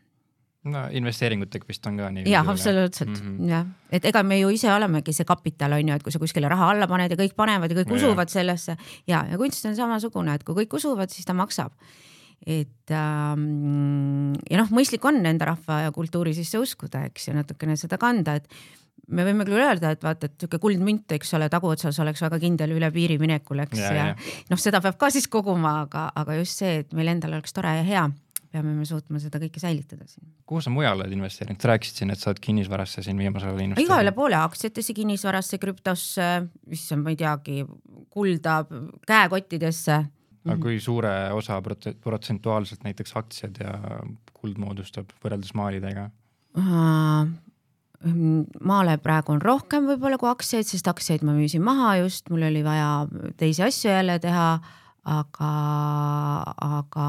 no 0.63 0.83
investeeringutega 0.95 1.67
vist 1.67 1.87
on 1.89 1.97
ka 1.99 2.09
nii. 2.13 2.23
jah, 2.31 2.47
absoluutselt 2.49 3.09
mm 3.11 3.37
-hmm. 3.37 3.49
jah, 3.49 3.65
et 3.91 4.05
ega 4.05 4.23
me 4.23 4.39
ju 4.39 4.49
ise 4.49 4.71
olemegi 4.73 5.13
see 5.13 5.25
kapital 5.25 5.73
on 5.73 5.89
ju, 5.89 5.95
et 5.95 6.03
kui 6.03 6.11
sa 6.11 6.19
kuskile 6.19 6.49
raha 6.49 6.69
alla 6.71 6.87
paned 6.87 7.11
ja 7.11 7.17
kõik 7.17 7.35
panevad 7.35 7.71
ja 7.71 7.77
kõik 7.77 7.89
ja, 7.89 7.95
usuvad 7.95 8.27
ja. 8.27 8.33
sellesse 8.33 8.77
ja, 9.07 9.25
ja 9.31 9.37
kunst 9.37 9.65
on 9.65 9.75
samasugune, 9.75 10.33
et 10.33 10.43
kui 10.43 10.55
kõik 10.55 10.75
usuvad, 10.75 11.09
siis 11.09 11.25
ta 11.25 11.33
maksab. 11.33 11.71
Et 12.45 12.91
ähm, 12.91 14.33
ja 14.49 14.59
noh, 14.59 14.71
mõistlik 14.75 15.03
on 15.07 15.21
enda 15.25 15.53
rahva 15.53 15.83
ja 15.85 15.91
kultuuri 15.95 16.35
sisse 16.35 16.59
uskuda, 16.59 17.05
eks 17.09 17.29
ju, 17.29 17.35
natukene 17.37 17.77
seda 17.79 17.99
kanda, 18.01 18.35
et 18.39 18.49
me 19.13 19.25
võime 19.27 19.45
küll 19.47 19.59
öelda, 19.59 19.93
et 19.93 20.03
vaata, 20.03 20.27
et 20.27 20.35
sihuke 20.43 20.59
kuldmünt, 20.63 21.11
eks 21.15 21.33
ole, 21.37 21.49
taguotsas 21.51 21.99
oleks 22.03 22.23
väga 22.23 22.39
kindel 22.43 22.75
üle 22.75 22.89
piiri 22.95 23.19
minekul, 23.21 23.63
eks 23.65 23.79
ja, 23.79 23.93
ja, 23.95 24.09
ja. 24.11 24.35
noh, 24.51 24.59
seda 24.59 24.83
peab 24.83 24.99
ka 24.99 25.11
siis 25.13 25.29
koguma, 25.31 25.81
aga, 25.87 26.09
aga 26.19 26.37
just 26.39 26.63
see, 26.63 26.83
et 26.83 26.93
meil 26.97 27.11
endal 27.15 27.39
oleks 27.39 27.55
tore 27.55 27.77
ja 27.79 27.87
hea 27.87 28.05
peame 28.53 28.73
me 28.77 28.85
suutma 28.85 29.17
seda 29.21 29.39
kõike 29.41 29.61
säilitada 29.61 30.05
siin. 30.05 30.27
kuhu 30.49 30.61
sa 30.61 30.69
mujal 30.73 30.99
oled 30.99 31.13
investeerinud, 31.15 31.57
sa 31.61 31.71
rääkisid 31.71 32.01
siin, 32.01 32.13
et 32.13 32.21
sa 32.21 32.29
oled 32.29 32.41
kinnisvarasse 32.43 33.01
siin 33.05 33.17
viimasel 33.17 33.49
ajal 33.49 33.63
investeerinud. 33.65 33.89
igale 33.89 34.13
poole 34.13 34.37
aktsiatesse, 34.37 34.93
kinnisvarasse, 34.97 35.57
krüptosse, 35.61 36.27
issand, 36.77 37.05
ma 37.05 37.13
ei 37.13 37.17
teagi, 37.19 37.63
kulda, 38.13 38.59
käekottidesse. 39.09 40.03
Aga 40.45 40.59
kui 40.61 40.79
suure 40.83 41.13
osa 41.33 41.61
protsentuaalselt 41.63 42.83
näiteks 42.83 43.15
aktsiad 43.19 43.59
ja 43.63 43.77
kuld 44.33 44.59
moodustab 44.59 45.13
võrreldes 45.23 45.53
maalidega 45.55 46.09
maale 48.61 48.97
praegu 49.01 49.33
on 49.33 49.41
rohkem 49.41 49.87
võib-olla 49.87 50.19
kui 50.19 50.29
aktsiaid, 50.29 50.67
sest 50.67 50.87
aktsiaid 50.91 51.23
ma 51.23 51.35
müüsin 51.37 51.63
maha 51.63 51.95
just, 52.01 52.27
mul 52.29 52.43
oli 52.49 52.63
vaja 52.65 53.05
teisi 53.39 53.63
asju 53.63 53.91
jälle 53.91 54.17
teha 54.23 54.47
aga, 55.03 55.51
aga 56.79 57.07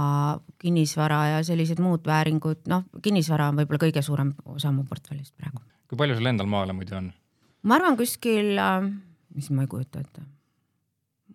kinnisvara 0.62 1.20
ja 1.34 1.42
sellised 1.46 1.82
muud 1.82 2.06
vääringud, 2.06 2.64
noh, 2.70 2.86
kinnisvara 3.02 3.50
on 3.50 3.60
võib-olla 3.60 3.82
kõige 3.86 4.02
suurem 4.06 4.32
osa 4.54 4.72
mu 4.74 4.86
portfellist 4.88 5.34
praegu. 5.38 5.62
kui 5.88 5.98
palju 6.00 6.18
sul 6.18 6.30
endal 6.30 6.50
maale 6.50 6.76
muidu 6.76 6.96
on? 6.98 7.10
ma 7.62 7.78
arvan 7.78 7.98
kuskil, 7.98 8.54
mis 9.34 9.50
ma 9.50 9.66
ei 9.66 9.70
kujuta 9.70 10.02
ette. 10.02 10.26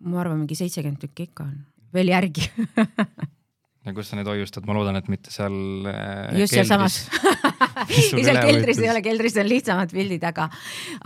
ma 0.00 0.20
arvan, 0.24 0.42
mingi 0.44 0.58
seitsekümmend 0.58 1.00
tükki 1.04 1.30
ikka 1.30 1.48
on, 1.48 1.58
veel 1.94 2.12
järgi 2.12 2.48
ja 3.86 3.92
kus 3.96 4.10
sa 4.10 4.18
neid 4.18 4.28
hoiustad, 4.28 4.66
ma 4.68 4.74
loodan, 4.76 4.98
et 5.00 5.08
mitte 5.10 5.32
seal. 5.32 5.54
Äh, 5.88 6.36
just 6.42 6.52
sealsamas 6.52 6.98
seal 8.10 8.38
keldris 8.44 8.80
ei 8.82 8.90
ole, 8.92 9.00
keldris 9.04 9.38
on 9.40 9.48
lihtsamad 9.48 9.94
pildid, 9.94 10.24
aga, 10.28 10.48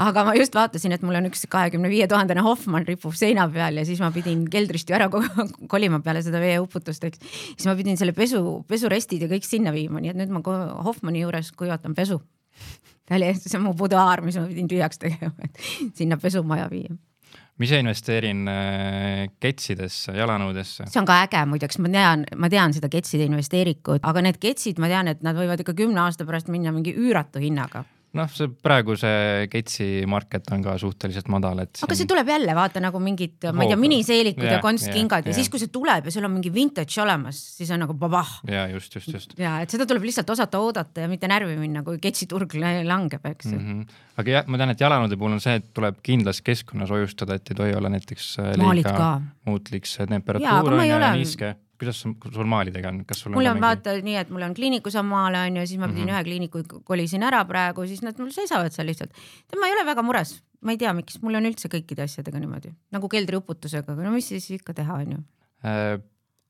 aga 0.02 0.24
ma 0.26 0.34
just 0.38 0.56
vaatasin, 0.58 0.96
et 0.96 1.04
mul 1.06 1.20
on 1.20 1.30
üks 1.30 1.46
kahekümne 1.50 1.90
viie 1.92 2.08
tuhandene 2.10 2.42
Hoffmann 2.44 2.88
ripub 2.88 3.14
seina 3.18 3.46
peal 3.52 3.78
ja 3.78 3.86
siis 3.86 4.02
ma 4.02 4.10
pidin 4.14 4.44
keldrist 4.50 4.90
ju 4.90 4.98
ära 4.98 5.08
kolima 5.74 6.02
peale 6.04 6.24
seda 6.26 6.42
veeuputust, 6.42 7.06
eks. 7.10 7.22
siis 7.54 7.70
ma 7.70 7.76
pidin 7.78 8.00
selle 8.00 8.16
pesu, 8.16 8.42
pesurestid 8.68 9.22
ja 9.24 9.30
kõik 9.30 9.46
sinna 9.46 9.74
viima, 9.74 10.02
nii 10.02 10.14
et 10.14 10.22
nüüd 10.24 10.34
ma 10.34 10.42
Hoffmanni 10.88 11.22
juures 11.22 11.54
kuivatan 11.54 11.94
pesu. 11.94 12.20
ta 13.06 13.18
oli, 13.20 13.30
see 13.38 13.58
on 13.60 13.68
mu 13.68 13.78
buduaar, 13.78 14.24
mis 14.26 14.38
ma 14.40 14.48
pidin 14.50 14.70
tühjaks 14.70 14.98
tegema, 14.98 15.34
et 15.46 15.94
sinna 15.94 16.18
pesumaja 16.20 16.66
viia 16.72 16.94
ma 17.54 17.66
ise 17.68 17.78
investeerin 17.82 18.44
äh, 18.50 19.24
ketsidesse, 19.40 20.14
jalanõudesse. 20.18 20.88
see 20.90 21.00
on 21.00 21.08
ka 21.08 21.20
äge 21.24 21.44
muideks, 21.46 21.78
ma 21.82 21.92
tean, 21.92 22.24
ma 22.36 22.50
tean 22.50 22.74
seda 22.74 22.90
ketside 22.92 23.28
investeeringut, 23.30 24.02
aga 24.02 24.24
need 24.26 24.40
ketsid, 24.42 24.80
ma 24.82 24.90
tean, 24.90 25.10
et 25.12 25.22
nad 25.26 25.38
võivad 25.38 25.62
ikka 25.62 25.76
kümne 25.78 26.02
aasta 26.02 26.26
pärast 26.26 26.50
minna 26.50 26.74
mingi 26.74 26.96
üüratu 26.98 27.42
hinnaga 27.42 27.84
noh, 28.18 28.30
see 28.30 28.50
praegu 28.64 28.96
see 28.98 29.48
Ketsi 29.52 29.88
market 30.10 30.48
on 30.54 30.62
ka 30.64 30.76
suhteliselt 30.80 31.28
madal, 31.32 31.62
et. 31.64 31.80
aga 31.84 31.96
see 31.98 32.08
tuleb 32.10 32.30
jälle 32.30 32.54
vaata 32.56 32.82
nagu 32.82 33.00
mingid, 33.02 33.48
ma 33.54 33.66
ei 33.66 33.72
tea, 33.72 33.80
miniseelikud 33.80 34.46
ja, 34.46 34.56
ja 34.56 34.62
konskingad 34.64 35.26
ja, 35.26 35.32
ja 35.32 35.38
siis, 35.38 35.50
kui 35.52 35.62
see 35.62 35.72
tuleb 35.74 36.08
ja 36.08 36.14
sul 36.14 36.26
on 36.28 36.34
mingi 36.36 36.52
vintage 36.54 37.02
olemas, 37.02 37.40
siis 37.58 37.72
on 37.74 37.82
nagu 37.84 37.96
babah. 37.98 38.36
ja 38.50 38.66
just, 38.72 38.94
just, 38.98 39.12
just. 39.12 39.36
ja 39.40 39.56
et 39.64 39.74
seda 39.74 39.88
tuleb 39.90 40.06
lihtsalt 40.06 40.30
osata 40.34 40.62
oodata 40.62 41.04
ja 41.04 41.10
mitte 41.10 41.30
närvi 41.30 41.58
minna, 41.60 41.84
kui 41.86 42.00
Ketsi 42.02 42.28
turg 42.30 42.54
langeb, 42.58 43.26
eks 43.34 43.50
ju 43.50 43.58
mm. 43.58 43.66
-hmm. 43.66 44.00
aga 44.22 44.38
jah, 44.38 44.48
ma 44.48 44.60
tean, 44.60 44.74
et 44.74 44.86
jalanõude 44.86 45.18
puhul 45.18 45.36
on 45.38 45.44
see, 45.44 45.58
et 45.60 45.68
tuleb 45.74 46.00
kindlas 46.02 46.42
keskkonnas 46.44 46.94
hoiustada, 46.94 47.38
et 47.40 47.50
ei 47.50 47.60
tohi 47.62 47.74
olla 47.74 47.92
näiteks 47.92 48.30
äh, 48.38 48.54
liiga 48.60 49.20
muutlik 49.44 49.86
see 49.90 50.06
temperatuur 50.06 50.78
on 50.78 50.86
ja 50.86 51.14
niiske 51.14 51.54
kuidas 51.84 52.36
sul 52.38 52.48
maalidega 52.50 52.90
on, 52.90 53.02
kas 53.08 53.20
sul 53.24 53.34
mul 53.34 53.48
on, 53.50 53.58
on 53.58 53.64
vaata 53.64 53.94
mingi... 53.96 54.08
nii, 54.08 54.16
et 54.22 54.32
mul 54.34 54.46
on 54.46 54.56
kliinikus 54.56 54.96
on 55.00 55.06
maale 55.10 55.42
on 55.48 55.60
ju, 55.60 55.66
siis 55.70 55.80
ma 55.80 55.88
pidin 55.90 56.06
mm 56.06 56.10
-hmm. 56.10 56.16
ühe 56.16 56.24
kliiniku 56.24 56.82
kolisin 56.84 57.22
ära 57.22 57.44
praegu, 57.44 57.86
siis 57.86 58.02
nad 58.02 58.18
mul 58.18 58.32
seisavad 58.34 58.72
seal 58.72 58.86
lihtsalt. 58.86 59.12
ma 59.60 59.68
ei 59.68 59.76
ole 59.76 59.86
väga 59.86 60.02
mures, 60.02 60.42
ma 60.60 60.72
ei 60.72 60.78
tea, 60.78 60.92
miks, 60.92 61.20
mul 61.22 61.34
on 61.40 61.46
üldse 61.50 61.68
kõikide 61.68 62.06
asjadega 62.08 62.40
niimoodi 62.40 62.74
nagu 62.92 63.08
keldriuputusega, 63.08 63.92
aga 63.92 64.02
no 64.02 64.10
mis 64.10 64.28
siis 64.28 64.50
ikka 64.50 64.74
teha, 64.74 64.94
on 64.94 65.12
ju 65.12 65.18
äh,. 65.64 66.00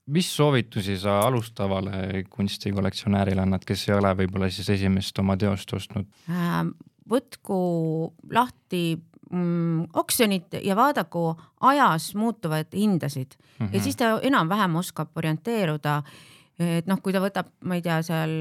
mis 0.06 0.36
soovitusi 0.36 0.98
sa 0.98 1.20
alustavale 1.20 2.24
kunstikollektsionäärile 2.30 3.40
annad, 3.40 3.64
kes 3.64 3.88
ei 3.88 3.94
ole 3.94 4.14
võib-olla 4.14 4.50
siis 4.50 4.68
esimest 4.68 5.18
oma 5.18 5.36
teost 5.36 5.72
ostnud 5.72 6.06
äh,? 6.28 6.64
võtku 7.10 7.58
lahti 8.32 8.84
mm, 9.34 9.90
oksjonit 9.92 10.58
ja 10.62 10.76
vaadaku 10.78 11.34
ajas 11.60 12.14
muutuvaid 12.14 12.72
hindasid 12.72 13.34
mm 13.34 13.66
-hmm. 13.66 13.72
ja 13.72 13.78
mhm. 13.78 13.84
siis 13.84 13.96
ta 13.96 14.20
enam-vähem 14.22 14.76
oskab 14.76 15.16
orienteeruda. 15.16 16.02
et 16.58 16.86
noh, 16.86 17.00
kui 17.02 17.12
ta 17.12 17.18
võtab, 17.18 17.46
ma 17.64 17.74
ei 17.74 17.82
tea, 17.82 18.02
seal 18.02 18.38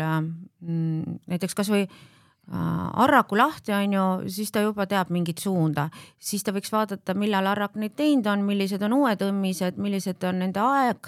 mm, 0.62 1.20
näiteks 1.28 1.56
kasvõi 1.56 1.82
äh, 1.82 3.02
Arraku 3.04 3.38
lahti 3.38 3.72
on 3.72 3.94
ju, 3.94 4.30
siis 4.30 4.52
ta 4.52 4.62
juba 4.62 4.86
teab 4.86 5.10
mingit 5.10 5.38
suunda, 5.38 5.90
siis 6.20 6.44
ta 6.44 6.52
võiks 6.52 6.72
vaadata, 6.72 7.14
millal 7.14 7.48
Arrak 7.48 7.76
neid 7.76 7.96
teinud 7.96 8.28
on, 8.28 8.44
millised 8.44 8.82
on 8.82 8.94
uued 8.94 9.22
õmmised, 9.22 9.78
millised 9.78 10.24
on 10.24 10.40
nende 10.40 10.60
aeg, 10.60 11.08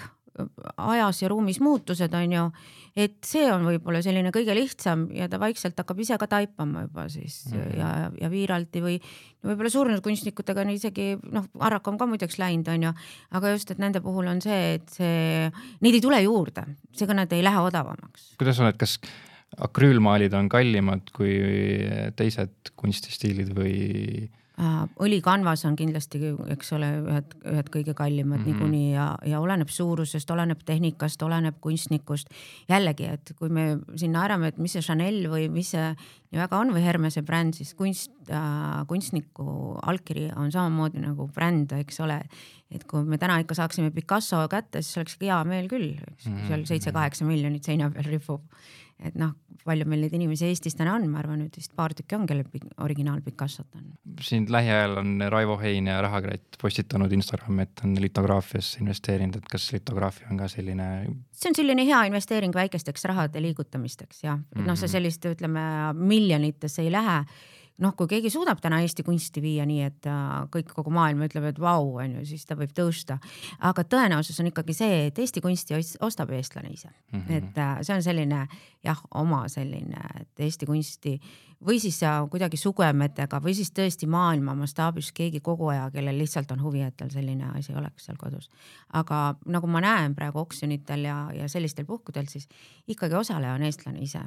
ajas 0.76 1.22
ja 1.22 1.28
ruumis 1.32 1.60
muutused 1.60 2.14
on 2.14 2.32
ju 2.32 2.50
et 2.96 3.16
see 3.28 3.44
on 3.52 3.66
võib-olla 3.68 4.00
selline 4.04 4.32
kõige 4.32 4.54
lihtsam 4.56 5.06
ja 5.14 5.28
ta 5.28 5.38
vaikselt 5.40 5.76
hakkab 5.78 5.98
ise 6.00 6.16
ka 6.20 6.28
taipama 6.32 6.86
juba 6.86 7.06
siis 7.12 7.42
mm 7.50 7.58
-hmm. 7.58 7.76
ja, 7.78 7.90
ja 8.22 8.30
Viiralti 8.32 8.80
või 8.80 8.96
võib-olla 9.44 9.70
surnud 9.70 10.02
kunstnikutega 10.04 10.64
on 10.64 10.72
isegi 10.72 11.08
noh, 11.32 11.44
Arrak 11.60 11.88
on 11.88 11.98
ka 12.00 12.08
muideks 12.08 12.38
läinud, 12.40 12.68
onju, 12.72 12.92
aga 13.36 13.52
just, 13.52 13.70
et 13.70 13.78
nende 13.78 14.00
puhul 14.00 14.26
on 14.32 14.40
see, 14.40 14.74
et 14.80 14.88
see, 14.88 15.52
neid 15.84 15.94
ei 15.94 16.00
tule 16.00 16.22
juurde, 16.22 16.64
seega 16.92 17.14
nad 17.14 17.32
ei 17.32 17.44
lähe 17.44 17.60
odavamaks. 17.60 18.32
kuidas 18.40 18.56
sa 18.56 18.64
oled, 18.64 18.80
kas 18.80 18.98
akrüülmaalid 19.68 20.32
on 20.34 20.48
kallimad 20.48 21.12
kui 21.12 21.36
teised 22.16 22.74
kunstistiilid 22.76 23.52
või? 23.52 24.30
Äh, 24.56 24.76
õlikanvas 25.04 25.66
on 25.68 25.74
kindlasti, 25.76 26.16
eks 26.54 26.70
ole, 26.72 26.86
ühed, 27.02 27.32
ühed 27.44 27.66
kõige 27.74 27.92
kallimad 27.92 28.38
mm 28.38 28.44
-hmm. 28.44 28.54
niikuinii 28.54 28.92
ja, 28.94 29.10
ja 29.28 29.40
oleneb 29.44 29.68
suurusest, 29.68 30.30
oleneb 30.32 30.62
tehnikast, 30.64 31.22
oleneb 31.22 31.58
kunstnikust. 31.60 32.30
jällegi, 32.68 33.04
et 33.04 33.32
kui 33.36 33.50
me 33.52 33.78
sinna 33.96 34.22
arvame, 34.22 34.48
et 34.48 34.58
mis 34.58 34.72
see 34.72 34.80
Chanel 34.80 35.28
või 35.28 35.50
mis 35.52 35.70
see 35.70 35.90
nii 36.32 36.40
väga 36.40 36.56
on 36.56 36.72
või 36.72 36.84
Hermese 36.86 37.22
bränd, 37.22 37.52
siis 37.54 37.74
kunst 37.74 38.10
äh,, 38.30 38.86
kunstniku 38.86 39.76
allkiri 39.82 40.30
on 40.36 40.52
samamoodi 40.52 41.04
nagu 41.04 41.28
bränd, 41.28 41.72
eks 41.72 42.00
ole. 42.00 42.22
et 42.70 42.84
kui 42.84 43.04
me 43.04 43.18
täna 43.18 43.38
ikka 43.38 43.54
saaksime 43.54 43.90
Picasso 43.90 44.48
kätte, 44.48 44.82
siis 44.82 44.96
oleks 44.96 45.16
hea 45.20 45.44
meel 45.44 45.68
küll, 45.68 46.00
seal 46.18 46.64
seitse-kaheksa 46.64 47.24
miljonit 47.24 47.64
seina 47.64 47.90
peal 47.90 48.04
ripub 48.04 48.40
et 49.04 49.16
noh, 49.18 49.34
palju 49.66 49.86
meil 49.88 50.04
neid 50.04 50.14
inimesi 50.16 50.46
Eestis 50.48 50.76
täna 50.78 50.94
on, 50.96 51.04
ma 51.10 51.20
arvan, 51.20 51.42
nüüd 51.42 51.56
vist 51.58 51.72
paar 51.76 51.92
tükki 51.96 52.16
on, 52.16 52.26
kellel 52.28 52.46
originaal 52.82 53.20
Picassot 53.24 53.68
on. 53.76 53.90
siin 54.24 54.46
lähiajal 54.52 55.00
on 55.02 55.24
Raivo 55.32 55.58
Hein 55.60 55.90
ja 55.90 55.98
Rahakratt 56.04 56.56
postitanud 56.62 57.12
Instagrami, 57.12 57.66
et 57.66 57.84
on 57.84 57.96
litograafiasse 58.00 58.80
investeerinud, 58.84 59.40
et 59.40 59.50
kas 59.52 59.68
litograafia 59.74 60.30
on 60.30 60.40
ka 60.40 60.48
selline? 60.52 60.88
see 61.36 61.50
on 61.50 61.58
selline 61.58 61.84
hea 61.88 62.06
investeering 62.08 62.54
väikesteks 62.56 63.04
rahade 63.10 63.42
liigutamisteks 63.44 64.24
jah, 64.24 64.40
et 64.54 64.62
noh, 64.62 64.78
sa 64.78 64.86
mhm. 64.86 64.94
sellist, 64.96 65.28
ütleme 65.36 65.66
miljonitesse 65.98 66.86
ei 66.86 66.94
lähe 66.94 67.20
noh, 67.82 67.94
kui 67.96 68.08
keegi 68.10 68.30
suudab 68.32 68.60
täna 68.62 68.80
Eesti 68.84 69.04
kunsti 69.06 69.42
viia 69.44 69.66
nii, 69.68 69.80
et 69.86 70.08
äh, 70.10 70.36
kõik, 70.52 70.70
kogu 70.76 70.92
maailm 70.94 71.26
ütleb, 71.26 71.48
et 71.50 71.60
vau, 71.60 71.96
on 72.00 72.18
ju, 72.18 72.24
siis 72.28 72.46
ta 72.48 72.56
võib 72.58 72.72
tõusta. 72.76 73.18
aga 73.58 73.84
tõenäosus 73.84 74.40
on 74.40 74.50
ikkagi 74.52 74.76
see, 74.76 75.00
et 75.10 75.18
Eesti 75.18 75.42
kunsti 75.44 75.76
ostab 76.00 76.32
eestlane 76.36 76.72
ise 76.72 76.88
mm, 76.88 77.20
-hmm. 77.20 77.36
et 77.36 77.58
äh, 77.58 77.76
see 77.82 77.96
on 77.96 78.02
selline 78.02 78.46
jah, 78.84 79.02
oma 79.14 79.48
selline, 79.48 80.00
et 80.20 80.46
Eesti 80.46 80.66
kunsti 80.66 81.20
või 81.66 81.80
siis 81.80 82.00
kuidagi 82.30 82.56
sugemetega 82.56 83.40
või 83.42 83.54
siis 83.56 83.72
tõesti 83.72 84.06
maailma 84.06 84.54
mastaabis 84.54 85.12
keegi 85.12 85.40
koguja, 85.40 85.90
kellel 85.90 86.18
lihtsalt 86.18 86.50
on 86.52 86.62
huvi, 86.62 86.82
et 86.82 86.96
tal 86.96 87.10
selline 87.10 87.48
asi 87.56 87.74
oleks 87.74 88.04
seal 88.04 88.16
kodus. 88.16 88.50
aga 88.92 89.36
nagu 89.46 89.66
ma 89.66 89.80
näen 89.80 90.14
praegu 90.14 90.38
oksjonitel 90.38 91.04
ja, 91.04 91.30
ja 91.34 91.48
sellistel 91.48 91.84
puhkudel, 91.84 92.26
siis 92.28 92.48
ikkagi 92.86 93.14
osaleja 93.14 93.54
on 93.54 93.62
eestlane 93.62 93.98
ise 94.00 94.20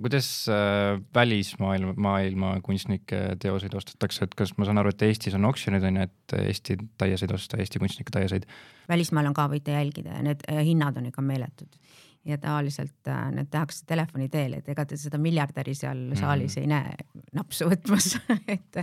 kuidas 0.00 0.48
äh, 0.48 1.00
välismaailma, 1.14 1.94
maailma 1.96 2.52
kunstnike 2.64 3.20
teoseid 3.40 3.74
ostetakse, 3.76 4.24
et 4.24 4.36
kas 4.38 4.54
ma 4.56 4.68
saan 4.68 4.80
aru, 4.80 4.92
et 4.92 5.04
Eestis 5.08 5.36
on 5.36 5.44
oksjonid 5.48 5.84
on 5.88 6.00
ju, 6.00 6.06
et 6.08 6.36
Eesti 6.38 6.76
taiaseid 7.00 7.34
osta, 7.36 7.60
Eesti 7.60 7.82
kunstnike 7.82 8.14
taiaseid? 8.14 8.46
välismaal 8.88 9.28
on 9.30 9.36
ka, 9.36 9.46
võite 9.52 9.76
jälgida 9.76 10.16
ja 10.16 10.22
need 10.24 10.46
äh, 10.48 10.62
hinnad 10.66 10.96
on 10.96 11.10
ikka 11.10 11.24
meeletud. 11.24 11.76
ja 12.24 12.38
tavaliselt 12.38 13.08
äh, 13.10 13.26
need 13.34 13.50
tehakse 13.50 13.84
telefoni 13.86 14.28
teel, 14.32 14.54
et 14.60 14.68
ega 14.68 14.86
te 14.86 14.96
seda 14.96 15.18
miljardäri 15.18 15.74
seal 15.74 16.06
mm 16.06 16.22
saalis 16.22 16.56
ei 16.60 16.70
näe 16.70 16.94
napsu 17.36 17.68
võtmas 17.68 18.14
et, 18.54 18.80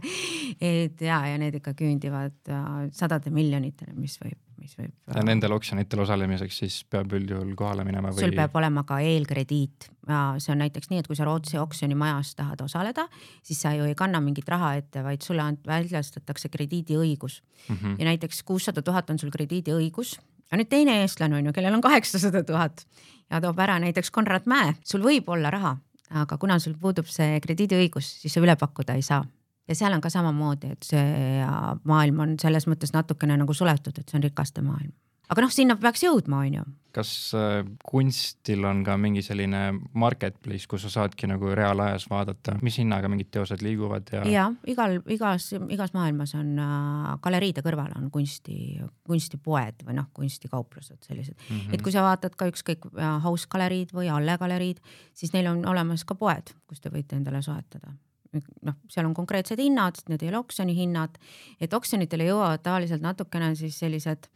et 0.61 1.01
ja, 1.01 1.23
ja 1.31 1.41
need 1.41 1.57
ikka 1.61 1.73
küündivad 1.73 2.53
sadade 2.91 3.33
miljonitele, 3.33 3.95
mis 3.97 4.19
võib, 4.21 4.37
mis 4.59 4.75
võib. 4.77 4.93
ja 5.15 5.23
nendel 5.25 5.55
oksjonitel 5.55 6.03
osalemiseks 6.05 6.61
siis 6.63 6.81
peab 6.89 7.13
üldjuhul 7.17 7.55
kohale 7.59 7.85
minema 7.87 8.13
või? 8.13 8.25
sul 8.25 8.35
peab 8.37 8.55
olema 8.59 8.85
ka 8.87 8.99
eelkrediit 9.03 9.89
ja 10.09 10.23
see 10.41 10.53
on 10.53 10.63
näiteks 10.63 10.91
nii, 10.91 11.03
et 11.03 11.09
kui 11.09 11.17
sa 11.17 11.27
Rootsi 11.27 11.59
oksjonimajas 11.61 12.33
tahad 12.39 12.61
osaleda, 12.65 13.07
siis 13.45 13.61
sa 13.61 13.73
ju 13.77 13.85
ei 13.89 13.95
kanna 13.97 14.21
mingit 14.23 14.49
raha 14.49 14.75
ette, 14.79 15.03
vaid 15.05 15.25
sulle 15.25 15.45
väljastatakse 15.67 16.49
krediidiõigus 16.49 17.41
mm. 17.67 17.75
-hmm. 17.75 17.95
ja 17.99 18.11
näiteks 18.11 18.43
kuussada 18.43 18.81
tuhat 18.81 19.09
on 19.09 19.19
sul 19.19 19.31
krediidiõigus 19.33 20.17
aga 20.49 20.59
nüüd 20.63 20.69
teine 20.69 21.01
eestlane 21.03 21.37
on 21.37 21.49
ju, 21.49 21.53
kellel 21.53 21.77
on 21.77 21.85
kaheksasada 21.85 22.41
tuhat 22.43 22.85
ja 23.29 23.41
toob 23.43 23.59
ära 23.61 23.77
näiteks 23.81 24.11
Konrad 24.11 24.49
Mäe, 24.49 24.73
sul 24.83 25.03
võib 25.05 25.29
olla 25.29 25.51
raha, 25.53 25.75
aga 26.21 26.37
kuna 26.41 26.57
sul 26.59 26.75
puudub 26.81 27.09
see 27.09 27.37
krediidiõigus, 27.43 28.07
siis 28.23 28.33
sa 28.33 28.41
üle 28.41 28.55
pakkuda 28.59 28.97
ei 28.97 29.05
saa. 29.05 29.21
Ja 29.69 29.75
seal 29.77 29.93
on 29.93 30.01
ka 30.01 30.09
samamoodi, 30.09 30.73
et 30.73 30.87
see 30.87 31.45
maailm 31.89 32.25
on 32.25 32.39
selles 32.41 32.65
mõttes 32.67 32.93
natukene 32.95 33.37
nagu 33.37 33.53
suletud, 33.53 33.95
et 33.97 34.09
see 34.09 34.19
on 34.19 34.25
rikaste 34.25 34.65
maailm 34.65 34.93
aga 35.29 35.45
noh, 35.45 35.53
sinna 35.53 35.77
peaks 35.79 36.03
jõudma, 36.03 36.43
on 36.45 36.59
ju. 36.59 36.63
kas 36.95 37.09
äh, 37.37 37.59
kunstil 37.85 38.63
on 38.65 38.81
ka 38.85 38.95
mingi 38.97 39.21
selline 39.21 39.61
marketplace, 40.01 40.65
kus 40.69 40.87
sa 40.87 40.89
saadki 40.93 41.29
nagu 41.29 41.51
reaalajas 41.55 42.07
vaadata, 42.09 42.55
mis 42.65 42.79
hinnaga 42.81 43.11
mingid 43.11 43.29
teosed 43.35 43.61
liiguvad 43.65 44.09
ja? 44.15 44.23
ja 44.25 44.47
igal, 44.69 44.97
igas, 45.13 45.51
igas 45.69 45.93
maailmas 45.93 46.33
on 46.39 46.57
äh, 46.63 47.13
galeriide 47.21 47.63
kõrval 47.65 47.93
on 47.99 48.09
kunsti, 48.13 48.79
kunstipoed 49.05 49.85
või 49.85 49.99
noh, 50.01 50.09
kunstikauplused 50.17 51.05
sellised 51.05 51.37
mm. 51.37 51.55
-hmm. 51.55 51.77
et 51.77 51.85
kui 51.85 51.93
sa 51.93 52.05
vaatad 52.07 52.35
ka 52.39 52.49
ükskõik 52.49 52.89
äh, 52.95 53.15
House 53.23 53.47
galeriid 53.49 53.93
või 53.93 54.09
Alle 54.09 54.37
galeriid, 54.41 54.81
siis 55.13 55.33
neil 55.37 55.53
on 55.53 55.65
olemas 55.69 56.05
ka 56.09 56.17
poed, 56.17 56.55
kus 56.65 56.81
te 56.81 56.89
võite 56.93 57.19
endale 57.21 57.45
soetada 57.45 57.93
noh, 58.35 58.75
seal 58.91 59.07
on 59.07 59.15
konkreetsed 59.17 59.59
hinnad, 59.61 60.01
need 60.09 60.23
ei 60.23 60.31
ole 60.33 60.41
oksjoni 60.43 60.75
hinnad, 60.77 61.15
et 61.61 61.73
oksjonitele 61.73 62.29
jõuavad 62.29 62.61
tavaliselt 62.65 63.01
natukene 63.05 63.55
siis 63.59 63.79
sellised 63.81 64.29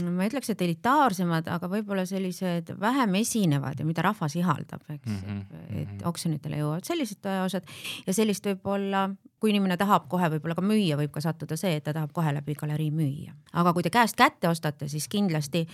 ma 0.00 0.24
ei 0.24 0.30
ütleks, 0.30 0.48
et 0.52 0.62
elitaarsemad, 0.64 1.48
aga 1.52 1.68
võib-olla 1.68 2.04
sellised 2.08 2.70
vähem 2.80 3.18
esinevad 3.20 3.80
ja 3.80 3.84
mida 3.84 4.04
rahvas 4.06 4.36
ihaldab, 4.40 4.84
eks 4.88 5.10
mm, 5.10 5.18
-hmm. 5.18 5.58
et 5.68 5.88
mhm. 5.88 6.06
oksjonitele 6.08 6.62
jõuavad 6.62 6.88
sellised 6.88 7.28
osad 7.44 7.68
ja 8.06 8.14
sellist 8.16 8.46
võib-olla, 8.46 9.10
kui 9.40 9.52
inimene 9.52 9.76
tahab 9.76 10.08
kohe 10.08 10.30
võib-olla 10.32 10.56
ka 10.56 10.64
müüa, 10.64 10.96
võib 10.96 11.12
ka 11.12 11.20
sattuda 11.20 11.56
see, 11.60 11.76
et 11.76 11.84
ta 11.84 11.92
tahab 11.92 12.12
kohe 12.12 12.32
läbi 12.32 12.56
galerii 12.56 12.90
müüa, 12.90 13.36
aga 13.52 13.72
kui 13.72 13.84
te 13.84 13.92
käest 13.92 14.16
kätte 14.16 14.48
ostate, 14.48 14.88
siis 14.88 15.08
kindlasti 15.12 15.66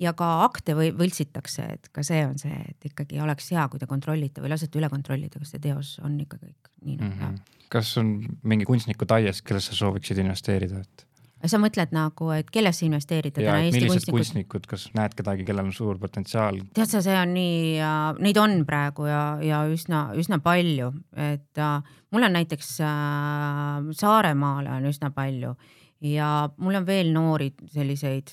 ja 0.00 0.12
ka 0.16 0.28
akte 0.44 0.74
või 0.76 0.90
võltsitakse, 0.96 1.66
et 1.76 1.88
ka 1.94 2.04
see 2.06 2.24
on 2.26 2.38
see, 2.40 2.56
et 2.70 2.90
ikkagi 2.90 3.20
oleks 3.22 3.50
hea, 3.54 3.66
kui 3.70 3.82
te 3.82 3.88
kontrollite 3.90 4.42
või 4.42 4.52
lasete 4.54 4.80
üle 4.80 4.90
kontrollida, 4.92 5.40
kas 5.40 5.54
see 5.54 5.62
teos 5.62 5.96
on 6.04 6.18
ikka 6.20 6.40
kõik 6.42 6.70
nii 6.84 6.98
nagu 6.98 7.10
mm 7.10 7.18
-hmm. 7.20 7.40
hea. 7.40 7.66
kas 7.74 7.96
on 7.98 8.14
mingi 8.42 8.66
kunstniku 8.68 9.06
taies, 9.06 9.42
kellesse 9.42 9.72
sa 9.72 9.84
sooviksid 9.84 10.18
investeerida, 10.18 10.80
et? 10.80 11.06
sa 11.44 11.58
mõtled 11.60 11.92
nagu, 11.92 12.30
et 12.30 12.50
kellesse 12.50 12.86
investeerida 12.86 13.42
ja, 13.42 13.52
täna 13.52 13.64
Eesti 13.66 13.80
millised 13.80 14.10
kunstnikud, 14.10 14.66
kas 14.66 14.86
näed 14.96 15.14
kedagi, 15.14 15.44
kellel 15.44 15.66
on 15.66 15.72
suur 15.72 15.98
potentsiaal? 16.00 16.60
tead 16.74 16.88
sa, 16.90 17.02
see 17.04 17.16
on 17.20 17.34
nii 17.34 17.76
ja 17.76 18.14
neid 18.18 18.36
on 18.40 18.64
praegu 18.66 19.06
ja, 19.06 19.38
ja 19.44 19.64
üsna, 19.68 20.06
üsna 20.16 20.40
palju, 20.44 20.92
et 21.16 21.58
äh, 21.58 21.82
mul 22.10 22.22
on 22.22 22.32
näiteks 22.32 22.80
äh, 22.80 23.92
Saaremaale 23.92 24.70
on 24.70 24.88
üsna 24.90 25.10
palju 25.10 25.54
ja 26.00 26.48
mul 26.56 26.80
on 26.80 26.86
veel 26.86 27.12
noori 27.12 27.52
selliseid 27.72 28.32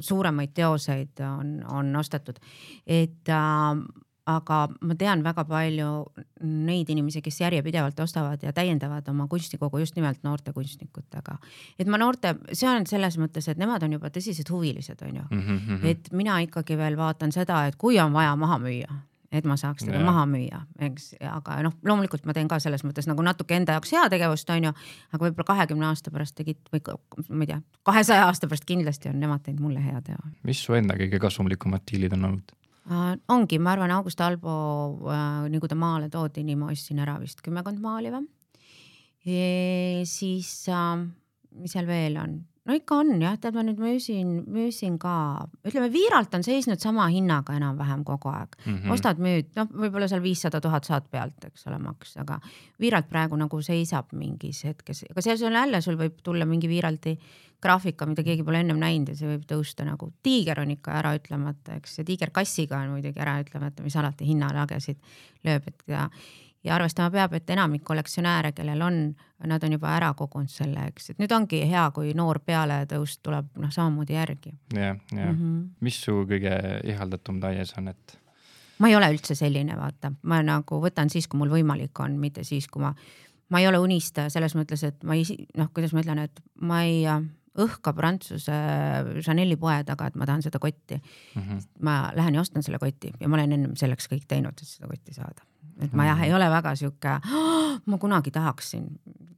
suuremaid 0.00 0.52
teoseid 0.54 1.20
on, 1.22 1.58
on 1.70 1.96
ostetud, 1.96 2.38
et 2.86 3.28
äh, 3.30 3.82
aga 4.28 4.58
ma 4.84 4.96
tean 4.98 5.22
väga 5.24 5.44
palju 5.48 5.88
neid 6.44 6.90
inimesi, 6.92 7.22
kes 7.24 7.40
järjepidevalt 7.40 8.00
ostavad 8.04 8.42
ja 8.44 8.52
täiendavad 8.56 9.08
oma 9.08 9.26
kunstikogu 9.30 9.80
just 9.82 9.96
nimelt 9.96 10.22
noorte 10.26 10.52
kunstnikutega. 10.52 11.38
et 11.78 11.88
ma 11.88 12.00
noorte, 12.00 12.34
see 12.52 12.68
on 12.68 12.86
selles 12.86 13.18
mõttes, 13.20 13.48
et 13.48 13.60
nemad 13.60 13.82
on 13.86 13.96
juba 13.96 14.12
tõsised 14.12 14.50
huvilised, 14.52 15.02
on 15.02 15.16
ju 15.16 15.24
mm. 15.30 15.42
-hmm. 15.42 15.84
et 15.86 16.12
mina 16.12 16.38
ikkagi 16.44 16.76
veel 16.76 16.96
vaatan 16.96 17.32
seda, 17.32 17.66
et 17.66 17.76
kui 17.76 17.98
on 18.00 18.12
vaja 18.12 18.36
maha 18.36 18.58
müüa, 18.58 19.00
et 19.32 19.44
ma 19.48 19.58
saaks 19.60 19.84
teda 19.84 19.98
yeah. 19.98 20.06
maha 20.06 20.24
müüa, 20.28 20.60
eks, 20.88 21.10
aga 21.28 21.58
noh, 21.66 21.74
loomulikult 21.84 22.24
ma 22.28 22.34
teen 22.36 22.48
ka 22.48 22.58
selles 22.62 22.84
mõttes 22.86 23.08
nagu 23.10 23.24
natuke 23.24 23.56
enda 23.58 23.76
jaoks 23.76 23.92
heategevust, 23.92 24.48
on 24.54 24.70
ju, 24.70 24.72
aga 25.12 25.20
võib-olla 25.26 25.48
kahekümne 25.50 25.88
aasta 25.90 26.12
pärast 26.14 26.36
tegid 26.38 26.60
või 26.72 26.80
ma 27.28 27.44
ei 27.44 27.50
tea, 27.50 27.58
kahesaja 27.88 28.28
aasta 28.28 28.48
pärast 28.48 28.64
kindlasti 28.68 29.12
on 29.12 29.20
nemad 29.20 29.44
teinud 29.44 29.66
mulle 29.66 29.84
hea 29.84 30.00
teo. 30.06 30.20
mis 30.48 30.62
su 30.64 30.76
enda 30.78 30.96
kõige 30.96 31.20
kasumlikumad 31.20 31.84
diilid 31.90 32.16
on 32.16 32.30
olnud? 32.30 32.56
Äh, 32.88 33.14
ongi, 33.28 33.60
ma 33.60 33.74
arvan, 33.76 33.92
August 33.98 34.20
Albo 34.24 34.52
äh,, 35.12 35.48
nii 35.52 35.60
kui 35.60 35.68
ta 35.68 35.76
maale 35.76 36.08
toodi, 36.12 36.44
nii 36.46 36.56
ma 36.56 36.72
ostsin 36.72 37.04
ära 37.04 37.18
vist 37.20 37.44
kümmekond 37.44 37.82
maali 37.84 38.14
või. 38.14 38.24
siis 40.08 40.52
äh,, 40.72 41.04
mis 41.58 41.76
seal 41.76 41.88
veel 41.90 42.16
on, 42.16 42.38
no 42.68 42.76
ikka 42.76 43.00
on 43.00 43.14
jah, 43.22 43.38
tead 43.40 43.56
ma 43.56 43.64
nüüd 43.64 43.80
müüsin, 43.80 44.32
müüsin 44.52 44.98
ka, 45.00 45.14
ütleme 45.66 45.88
Viiralt 45.92 46.34
on 46.36 46.44
seisnud 46.44 46.80
sama 46.82 47.08
hinnaga 47.12 47.56
enam-vähem 47.56 48.04
kogu 48.06 48.30
aeg. 48.32 48.54
Mm. 48.64 48.76
-hmm. 48.76 48.94
ostad, 48.94 49.22
müüd, 49.24 49.50
noh, 49.56 49.70
võib-olla 49.72 50.08
seal 50.10 50.22
viissada 50.22 50.60
tuhat 50.60 50.88
saad 50.88 51.08
pealt, 51.10 51.48
eks 51.48 51.66
ole, 51.70 51.80
maks, 51.82 52.16
aga 52.20 52.40
Viiralt 52.80 53.08
praegu 53.08 53.36
nagu 53.40 53.62
seisab 53.62 54.12
mingis 54.12 54.64
hetkes, 54.68 55.06
aga 55.10 55.24
seal 55.24 55.40
sul 55.40 55.56
jälle, 55.56 55.80
sul 55.80 55.96
võib 56.00 56.20
tulla 56.22 56.46
mingi 56.46 56.68
Viiralti 56.68 57.16
graafika, 57.62 58.06
mida 58.06 58.22
keegi 58.22 58.44
pole 58.46 58.60
ennem 58.62 58.78
näinud 58.78 59.08
ja 59.10 59.16
see 59.18 59.30
võib 59.32 59.46
tõusta 59.48 59.86
nagu, 59.86 60.12
tiiger 60.22 60.60
on 60.62 60.70
ikka 60.76 60.92
äraütlemata, 61.00 61.78
eks, 61.80 61.98
ja 61.98 62.04
tiiger 62.06 62.30
kassiga 62.30 62.78
on 62.84 62.92
muidugi 62.94 63.18
äraütlemata, 63.24 63.82
mis 63.82 63.96
alati 63.98 64.28
hinnalagesid 64.28 65.00
lööb, 65.48 65.66
et 65.66 65.82
ja 65.90 66.06
ja 66.64 66.74
arvestama 66.74 67.10
peab, 67.10 67.34
et 67.38 67.50
enamik 67.50 67.84
kollektsionääre, 67.86 68.52
kellel 68.52 68.82
on, 68.82 69.00
nad 69.46 69.64
on 69.64 69.76
juba 69.76 69.92
ära 69.96 70.12
kogunud 70.18 70.50
selle, 70.50 70.88
eks, 70.90 71.12
et 71.12 71.22
nüüd 71.22 71.32
ongi 71.34 71.62
hea, 71.70 71.84
kui 71.94 72.12
noor 72.18 72.40
pealetõus 72.44 73.18
tuleb 73.22 73.52
noh, 73.62 73.72
samamoodi 73.74 74.16
järgi. 74.16 74.54
jah, 74.74 74.96
jah. 75.12 75.30
-hmm. 75.34 75.60
mis 75.80 76.00
su 76.04 76.24
kõige 76.28 76.54
ihaldatum 76.84 77.40
taies 77.40 77.74
on, 77.78 77.88
et? 77.94 78.18
ma 78.78 78.88
ei 78.88 78.96
ole 78.96 79.10
üldse 79.12 79.34
selline, 79.34 79.76
vaata, 79.76 80.12
ma 80.22 80.42
nagu 80.42 80.82
võtan 80.82 81.10
siis, 81.10 81.28
kui 81.28 81.38
mul 81.38 81.50
võimalik 81.50 81.98
on, 82.00 82.18
mitte 82.18 82.44
siis, 82.44 82.68
kui 82.68 82.82
ma, 82.82 82.94
ma 83.48 83.60
ei 83.60 83.66
ole 83.66 83.78
unistaja 83.78 84.30
selles 84.30 84.54
mõttes, 84.54 84.84
et 84.84 85.04
ma 85.04 85.14
ei, 85.14 85.46
noh, 85.56 85.70
kuidas 85.74 85.92
ma 85.92 86.04
ütlen, 86.04 86.18
et 86.18 86.42
ma 86.60 86.82
ei 86.86 87.04
õhka 87.58 87.92
Prantsuse 87.96 88.54
Chanel'i 89.24 89.56
poe 89.60 89.80
taga, 89.86 90.08
et 90.08 90.18
ma 90.18 90.26
tahan 90.28 90.44
seda 90.44 90.60
kotti 90.62 90.98
mm. 90.98 91.42
-hmm. 91.42 91.62
ma 91.82 92.12
lähen 92.14 92.34
ja 92.34 92.40
ostan 92.40 92.62
selle 92.62 92.78
koti 92.78 93.12
ja 93.20 93.28
ma 93.28 93.38
olen 93.38 93.52
ennem 93.52 93.76
selleks 93.76 94.08
kõik 94.12 94.26
teinud, 94.28 94.54
et 94.54 94.68
seda 94.68 94.90
kotti 94.90 95.14
saada. 95.14 95.42
Et 95.84 95.96
ma 95.96 96.08
jah, 96.08 96.22
ei 96.26 96.34
ole 96.34 96.48
väga 96.50 96.74
sihuke 96.78 97.18
oh,, 97.32 97.78
ma 97.86 97.98
kunagi 98.00 98.32
tahaksin, 98.34 98.86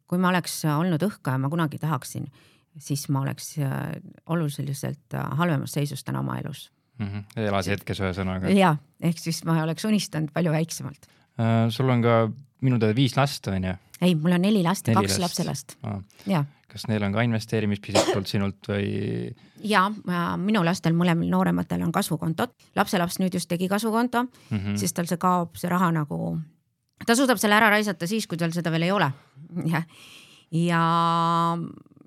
kui 0.08 0.18
ma 0.18 0.30
oleks 0.32 0.62
olnud 0.72 1.02
õhkaja, 1.06 1.40
ma 1.42 1.50
kunagi 1.52 1.80
tahaksin, 1.82 2.28
siis 2.78 3.08
ma 3.12 3.24
oleks 3.24 3.54
äh, 3.58 3.96
oluliselt 4.30 5.16
äh, 5.16 5.32
halvemas 5.40 5.76
seisus 5.76 6.04
täna 6.06 6.22
oma 6.24 6.38
elus 6.40 6.70
mm. 6.98 7.06
-hmm. 7.06 7.46
elas 7.48 7.68
hetkes 7.68 8.00
ühesõnaga. 8.00 8.52
ja, 8.54 8.76
ehk 9.02 9.18
siis 9.18 9.44
ma 9.44 9.62
oleks 9.62 9.84
unistanud 9.84 10.32
palju 10.32 10.52
väiksemalt 10.52 11.06
uh,. 11.06 11.68
sul 11.70 11.88
on 11.88 12.02
ka 12.02 12.22
minu 12.60 12.78
teada 12.78 12.96
viis 12.96 13.16
last 13.16 13.46
on 13.48 13.64
ju? 13.64 13.74
ei, 14.00 14.14
mul 14.14 14.36
on 14.36 14.42
neli 14.42 14.62
last 14.62 14.88
ja 14.88 14.94
kaks 14.94 15.18
lapselast 15.18 15.76
ah.. 15.82 16.00
ja 16.26 16.44
kas 16.70 16.86
neil 16.90 17.04
on 17.06 17.14
ka 17.14 17.24
investeerimispisitult 17.26 18.30
sinult 18.30 18.70
või? 18.70 19.32
ja 19.66 19.86
minu 20.40 20.62
lastel 20.66 20.94
mõlemal 20.96 21.28
noorematel 21.32 21.82
on 21.86 21.92
kasvukontod, 21.94 22.54
lapselaps 22.78 23.20
nüüd 23.22 23.36
just 23.36 23.50
tegi 23.50 23.68
kasvukonto 23.68 24.24
mm, 24.24 24.56
-hmm. 24.56 24.80
siis 24.80 24.94
tal 24.96 25.10
see 25.10 25.20
kaob, 25.20 25.56
see 25.60 25.70
raha 25.70 25.90
nagu, 25.94 26.38
ta 27.06 27.16
suudab 27.18 27.40
selle 27.42 27.58
ära 27.58 27.70
raisata 27.74 28.06
siis, 28.06 28.26
kui 28.30 28.38
tal 28.38 28.54
seda 28.56 28.72
veel 28.72 28.88
ei 28.88 28.92
ole. 28.94 29.12
ja 30.50 30.82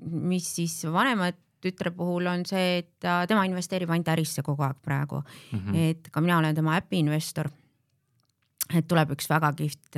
mis 0.03 0.55
siis 0.55 0.83
vanema 0.91 1.31
tütre 1.63 1.91
puhul 1.95 2.27
on 2.27 2.45
see, 2.45 2.79
et 2.83 3.09
tema 3.27 3.45
investeerib 3.47 3.91
ainult 3.93 4.09
ärisse 4.11 4.43
kogu 4.43 4.63
aeg 4.63 4.79
praegu 4.83 5.21
mm, 5.23 5.59
-hmm. 5.59 5.75
et 5.89 6.09
ka 6.11 6.21
mina 6.21 6.37
olen 6.37 6.55
tema 6.55 6.77
äpi 6.77 6.99
investor. 6.99 7.49
et 8.73 8.87
tuleb 8.87 9.11
üks 9.11 9.29
väga 9.29 9.53
kihvt 9.53 9.97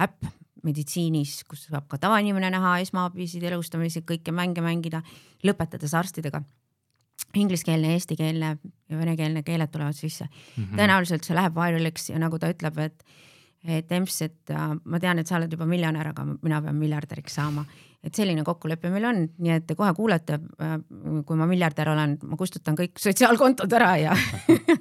äpp 0.00 0.24
meditsiinis, 0.66 1.42
kus 1.48 1.66
saab 1.68 1.88
ka 1.90 1.98
tavainimene 2.02 2.50
näha 2.54 2.78
esmaabisid, 2.82 3.44
elustamisi, 3.50 4.02
kõiki 4.06 4.34
mänge 4.34 4.64
mängida, 4.64 5.02
lõpetades 5.46 5.94
arstidega. 5.98 6.42
Ingliskeelne, 7.36 7.92
eestikeelne 7.96 8.50
ja 8.88 8.98
venekeelne 8.98 9.42
keeled 9.44 9.72
tulevad 9.72 9.96
sisse 9.96 10.24
mm. 10.24 10.62
-hmm. 10.62 10.78
tõenäoliselt 10.78 11.26
see 11.26 11.34
läheb 11.36 11.56
viraliks 11.56 12.08
ja 12.10 12.18
nagu 12.18 12.38
ta 12.38 12.48
ütleb, 12.48 12.78
et, 12.78 13.04
et 13.64 13.92
EMS, 13.92 14.22
et 14.22 14.52
äh, 14.54 14.70
ma 14.84 15.00
tean, 15.02 15.18
et 15.18 15.26
sa 15.26 15.36
oled 15.36 15.52
juba 15.52 15.66
miljonär, 15.66 16.08
aga 16.08 16.24
mina 16.24 16.62
pean 16.62 16.76
miljardäriks 16.76 17.34
saama. 17.34 17.64
et 18.02 18.14
selline 18.14 18.44
kokkulepe 18.46 18.90
meil 18.90 19.04
on, 19.04 19.28
nii 19.38 19.52
et 19.52 19.66
te 19.66 19.74
kohe 19.74 19.90
kuulete 19.94 20.38
äh,, 20.62 20.76
kui 21.26 21.36
ma 21.36 21.46
miljardär 21.46 21.88
olen, 21.90 22.18
ma 22.22 22.36
kustutan 22.36 22.76
kõik 22.78 22.94
sotsiaalkontod 22.98 23.72
ära 23.72 23.96
ja 23.96 24.16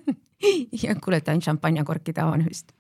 ja 0.84 0.96
kuulete 0.96 1.32
ainult 1.32 1.50
šampanjakorkide 1.50 2.22
avamist 2.22 2.72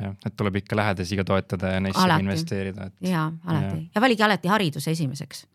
jah, 0.00 0.16
et 0.26 0.36
tuleb 0.36 0.60
ikka 0.62 0.76
lähedasiga 0.76 1.24
toetada 1.24 1.74
ja 1.76 1.80
neisse 1.80 2.02
alati. 2.04 2.26
investeerida 2.26 2.90
et.... 2.90 2.94
ja 3.10 3.30
alati 3.44 3.76
ja. 3.76 3.88
ja 3.94 4.04
valige 4.04 4.24
alati 4.24 4.48
haridus 4.48 4.88
esimeseks 4.88 5.46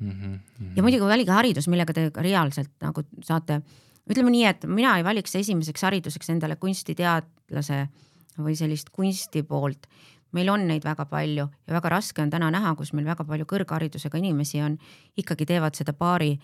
mm. 0.00 0.10
-hmm, 0.10 0.26
mm 0.26 0.40
-hmm. 0.60 0.72
ja 0.76 0.82
muidugi 0.82 1.04
valige 1.04 1.32
haridus, 1.32 1.68
millega 1.68 1.92
te 1.92 2.10
ka 2.10 2.22
reaalselt 2.22 2.70
nagu 2.80 3.02
saate 3.22 3.62
ütleme 4.10 4.30
nii, 4.30 4.44
et 4.44 4.64
mina 4.66 4.96
ei 4.98 5.04
valiks 5.04 5.34
esimeseks 5.36 5.82
hariduseks 5.86 6.30
endale 6.30 6.56
kunstiteadlase 6.56 7.88
või 8.38 8.56
sellist 8.56 8.90
kunsti 8.90 9.42
poolt. 9.42 9.86
meil 10.32 10.48
on 10.48 10.62
neid 10.68 10.84
väga 10.86 11.04
palju 11.10 11.48
ja 11.66 11.74
väga 11.74 11.88
raske 11.88 12.22
on 12.22 12.30
täna 12.30 12.50
näha, 12.50 12.74
kus 12.78 12.92
meil 12.92 13.06
väga 13.06 13.24
palju 13.24 13.44
kõrgharidusega 13.50 14.18
inimesi 14.18 14.60
on, 14.62 14.78
ikkagi 15.16 15.46
teevad 15.46 15.74
seda 15.74 15.92
paari 15.92 16.38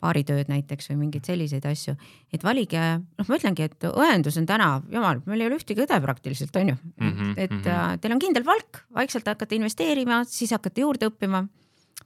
baaritööd 0.00 0.48
näiteks 0.50 0.90
või 0.90 0.98
mingeid 1.04 1.28
selliseid 1.28 1.66
asju, 1.68 1.94
et 2.32 2.44
valige, 2.44 2.80
noh, 3.00 3.28
ma 3.28 3.38
ütlengi, 3.38 3.66
et 3.68 3.88
õendus 3.90 4.38
on 4.40 4.46
täna, 4.48 4.70
jumal, 4.92 5.20
meil 5.28 5.44
ei 5.44 5.50
ole 5.50 5.58
ühtegi 5.60 5.84
õde 5.84 6.00
praktiliselt 6.04 6.56
on 6.56 6.72
ju 6.72 6.76
mm, 6.76 7.10
-hmm, 7.10 7.32
et 7.36 7.50
mm 7.50 7.62
-hmm. 7.64 8.00
teil 8.00 8.14
on 8.16 8.22
kindel 8.22 8.44
palk, 8.44 8.84
vaikselt 8.96 9.28
hakkate 9.28 9.56
investeerima, 9.56 10.22
siis 10.24 10.50
hakkate 10.56 10.80
juurde 10.80 11.10
õppima. 11.10 11.46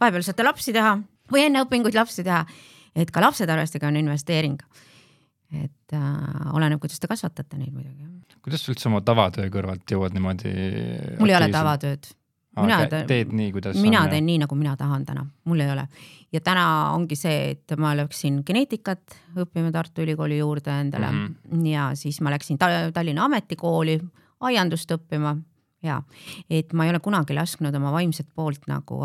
vahepeal 0.00 0.22
saate 0.22 0.42
lapsi 0.42 0.72
teha 0.72 0.98
või 1.32 1.46
enne 1.46 1.62
õpinguid 1.62 1.94
lapsi 1.94 2.24
teha, 2.24 2.44
et 2.96 3.10
ka 3.10 3.20
lapsed 3.20 3.48
arvestage 3.48 3.86
on 3.86 3.96
investeering. 3.96 4.60
et 5.54 5.92
äh, 5.92 6.54
oleneb, 6.54 6.80
kuidas 6.80 6.98
te 7.00 7.06
kasvatate 7.06 7.56
neid 7.56 7.72
muidugi. 7.72 8.04
kuidas 8.42 8.64
sa 8.64 8.72
üldse 8.72 8.88
oma 8.88 9.00
tavatöö 9.00 9.48
kõrvalt 9.48 9.86
jõuad 9.90 10.12
niimoodi? 10.12 10.50
mul 11.18 11.28
ei 11.28 11.36
ole 11.36 11.48
tavatööd 11.48 12.10
mina 12.56 13.04
teed 13.06 13.32
nii, 13.34 13.52
kuidas 13.54 13.78
mina 13.82 14.04
on, 14.04 14.12
teen 14.12 14.26
nii, 14.26 14.38
nagu 14.44 14.58
mina 14.58 14.76
tahan 14.78 15.06
täna, 15.06 15.24
mul 15.44 15.60
ei 15.64 15.70
ole. 15.72 15.86
ja 16.32 16.40
täna 16.40 16.66
ongi 16.94 17.16
see, 17.18 17.54
et 17.54 17.76
ma 17.78 17.94
läksin 17.96 18.42
geneetikat 18.46 19.18
õppima 19.44 19.72
Tartu 19.72 20.02
Ülikooli 20.02 20.38
juurde 20.38 20.80
endale 20.80 21.10
mm 21.12 21.24
-hmm. 21.26 21.66
ja 21.72 21.90
siis 21.94 22.20
ma 22.20 22.30
läksin 22.30 22.58
Tallinna 22.58 23.24
Ametikooli 23.24 24.00
aiandust 24.40 24.90
õppima 24.90 25.36
ja 25.82 26.02
et 26.50 26.72
ma 26.72 26.84
ei 26.84 26.90
ole 26.90 27.00
kunagi 27.00 27.34
lasknud 27.34 27.74
oma 27.74 27.92
vaimset 27.92 28.28
poolt 28.34 28.66
nagu 28.66 29.02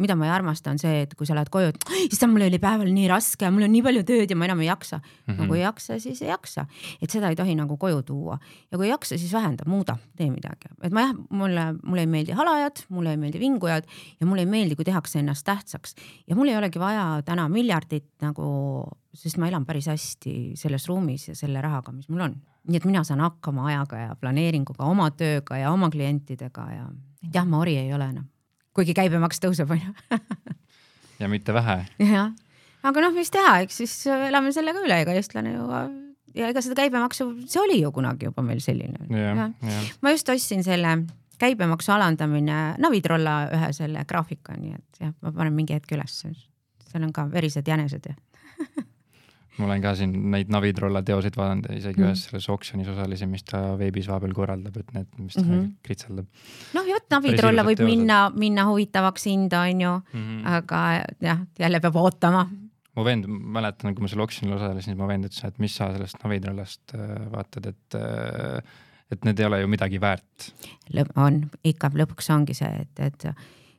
mida 0.00 0.16
ma 0.16 0.26
ei 0.26 0.32
armasta, 0.32 0.72
on 0.72 0.80
see, 0.80 1.02
et 1.04 1.12
kui 1.18 1.28
sa 1.28 1.34
lähed 1.36 1.50
koju, 1.52 1.72
et 1.72 1.84
issand, 2.06 2.32
mul 2.32 2.46
oli 2.46 2.58
päeval 2.62 2.88
nii 2.92 3.08
raske, 3.10 3.48
mul 3.52 3.66
on 3.66 3.72
nii 3.74 3.82
palju 3.84 4.04
tööd 4.08 4.30
ja 4.32 4.38
ma 4.38 4.46
enam 4.48 4.62
ei 4.64 4.68
jaksa 4.70 4.98
mm. 4.98 5.10
-hmm. 5.26 5.40
no 5.40 5.48
kui 5.50 5.58
ei 5.58 5.64
jaksa, 5.64 5.98
siis 6.00 6.22
ei 6.22 6.30
jaksa, 6.30 6.66
et 7.02 7.10
seda 7.10 7.28
ei 7.28 7.36
tohi 7.36 7.54
nagu 7.58 7.76
koju 7.76 8.02
tuua 8.08 8.38
ja 8.70 8.78
kui 8.78 8.86
ei 8.86 8.92
jaksa, 8.92 9.18
siis 9.18 9.32
vähenda, 9.32 9.64
muuda, 9.66 9.96
tee 10.16 10.30
midagi, 10.30 10.72
et 10.82 10.92
ma 10.92 11.06
jah, 11.06 11.14
mulle, 11.30 11.66
mulle 11.82 12.06
ei 12.06 12.06
meeldi 12.06 12.32
halajad, 12.32 12.84
mulle 12.88 13.10
ei 13.10 13.20
meeldi 13.20 13.40
vingujad 13.40 13.84
ja 14.20 14.26
mulle 14.26 14.46
ei 14.46 14.50
meeldi, 14.50 14.76
kui 14.76 14.84
tehakse 14.84 15.18
ennast 15.18 15.44
tähtsaks 15.44 15.94
ja 16.26 16.36
mul 16.36 16.48
ei 16.48 16.56
olegi 16.56 16.80
vaja 16.80 17.22
täna 17.24 17.48
miljardit 17.48 18.08
nagu, 18.22 18.88
sest 19.14 19.36
ma 19.36 19.48
elan 19.48 19.66
päris 19.66 19.86
hästi 19.92 20.56
selles 20.56 20.88
ruumis 20.88 21.28
ja 21.28 21.36
selle 21.36 21.60
rahaga, 21.60 21.92
mis 21.92 22.08
mul 22.08 22.20
on. 22.20 22.40
nii 22.68 22.76
et 22.78 22.84
mina 22.86 23.04
saan 23.04 23.20
hakkama 23.20 23.66
ajaga 23.66 23.96
ja 23.98 24.16
planeeringuga, 24.16 24.84
oma 24.84 25.10
tööga 25.10 25.58
ja 25.58 25.72
oma 25.72 25.90
klientidega 25.90 26.66
ja 26.70 26.84
jah, 27.34 27.46
ma 27.46 27.58
ori 27.58 27.76
ei 27.76 27.92
ole 27.92 28.06
enam 28.08 28.31
kuigi 28.76 28.94
käibemaks 28.96 29.42
tõuseb, 29.42 29.70
onju. 29.74 30.20
ja 31.20 31.28
mitte 31.28 31.54
vähe. 31.56 31.82
jah, 32.02 32.32
aga 32.82 33.04
noh, 33.06 33.14
mis 33.16 33.32
teha, 33.32 33.58
eks 33.66 33.82
siis 33.82 33.96
elame 34.12 34.52
sellega 34.54 34.84
üle, 34.84 35.02
ega 35.04 35.16
eestlane 35.18 35.54
ju 35.56 35.66
ja 36.36 36.48
ega 36.48 36.62
seda 36.64 36.78
käibemaksu, 36.80 37.28
see 37.50 37.60
oli 37.62 37.80
ju 37.82 37.92
kunagi 37.94 38.30
juba 38.30 38.44
meil 38.46 38.62
selline. 38.64 39.06
ma 40.00 40.14
just 40.14 40.28
ostsin 40.32 40.64
selle 40.64 40.96
käibemaksu 41.42 41.92
alandamine 41.92 42.60
Navitrolla 42.78 43.36
ühe 43.56 43.72
selle 43.76 44.04
graafika, 44.08 44.54
nii 44.58 44.76
et 44.76 45.04
jah, 45.06 45.14
ma 45.22 45.34
panen 45.34 45.56
mingi 45.56 45.76
hetk 45.76 45.96
ülesse. 45.96 46.32
seal 46.92 47.04
on 47.06 47.12
ka 47.12 47.26
verised 47.32 47.68
jänesed 47.68 48.06
ja 48.08 48.14
ma 49.62 49.68
olen 49.68 49.84
ka 49.84 49.92
siin 49.98 50.14
neid 50.32 50.50
Navitrolla 50.52 51.02
teoseid 51.06 51.36
vaadanud 51.38 51.68
ja 51.70 51.78
isegi 51.78 52.00
mm. 52.00 52.08
ühes 52.08 52.24
selles 52.26 52.48
oksjonis 52.52 52.90
osalesin, 52.92 53.30
mis 53.32 53.46
ta 53.48 53.62
veebis 53.78 54.08
vahepeal 54.10 54.34
korraldab, 54.36 54.76
et 54.82 54.92
need, 54.96 55.08
mis 55.20 55.38
ta 55.38 55.44
mm 55.44 55.52
-hmm. 55.52 55.70
kritseldab. 55.86 56.28
noh, 56.76 56.90
vot 56.90 57.16
Navitrolla 57.16 57.64
võib 57.68 57.80
teosed. 57.80 57.94
minna, 57.94 58.18
minna 58.34 58.66
huvitavaks 58.70 59.26
hinda, 59.30 59.64
onju 59.70 59.94
mm, 59.98 60.20
-hmm. 60.20 60.46
aga 60.58 60.82
jah, 61.20 61.42
jälle 61.58 61.80
peab 61.80 61.96
ootama. 61.96 62.46
mu 62.96 63.04
vend, 63.04 63.26
mäletan, 63.26 63.94
kui 63.94 64.02
ma 64.02 64.08
seal 64.08 64.24
oksjonil 64.26 64.56
osalesin, 64.56 64.92
siis 64.92 64.98
mu 64.98 65.08
vend 65.08 65.30
ütles, 65.30 65.44
et 65.44 65.58
mis 65.58 65.76
sa 65.76 65.92
sellest 65.92 66.24
Navitrollast 66.24 66.94
äh, 66.94 67.30
vaatad, 67.32 67.66
et 67.66 67.94
äh, 67.94 68.62
et 69.12 69.24
need 69.24 69.38
ei 69.38 69.46
ole 69.46 69.60
ju 69.60 69.68
midagi 69.68 70.00
väärt. 70.00 70.52
on, 71.16 71.50
ikka 71.64 71.90
lõpuks 71.94 72.32
ongi 72.32 72.54
see, 72.54 72.86
et, 72.86 73.00
et 73.00 73.28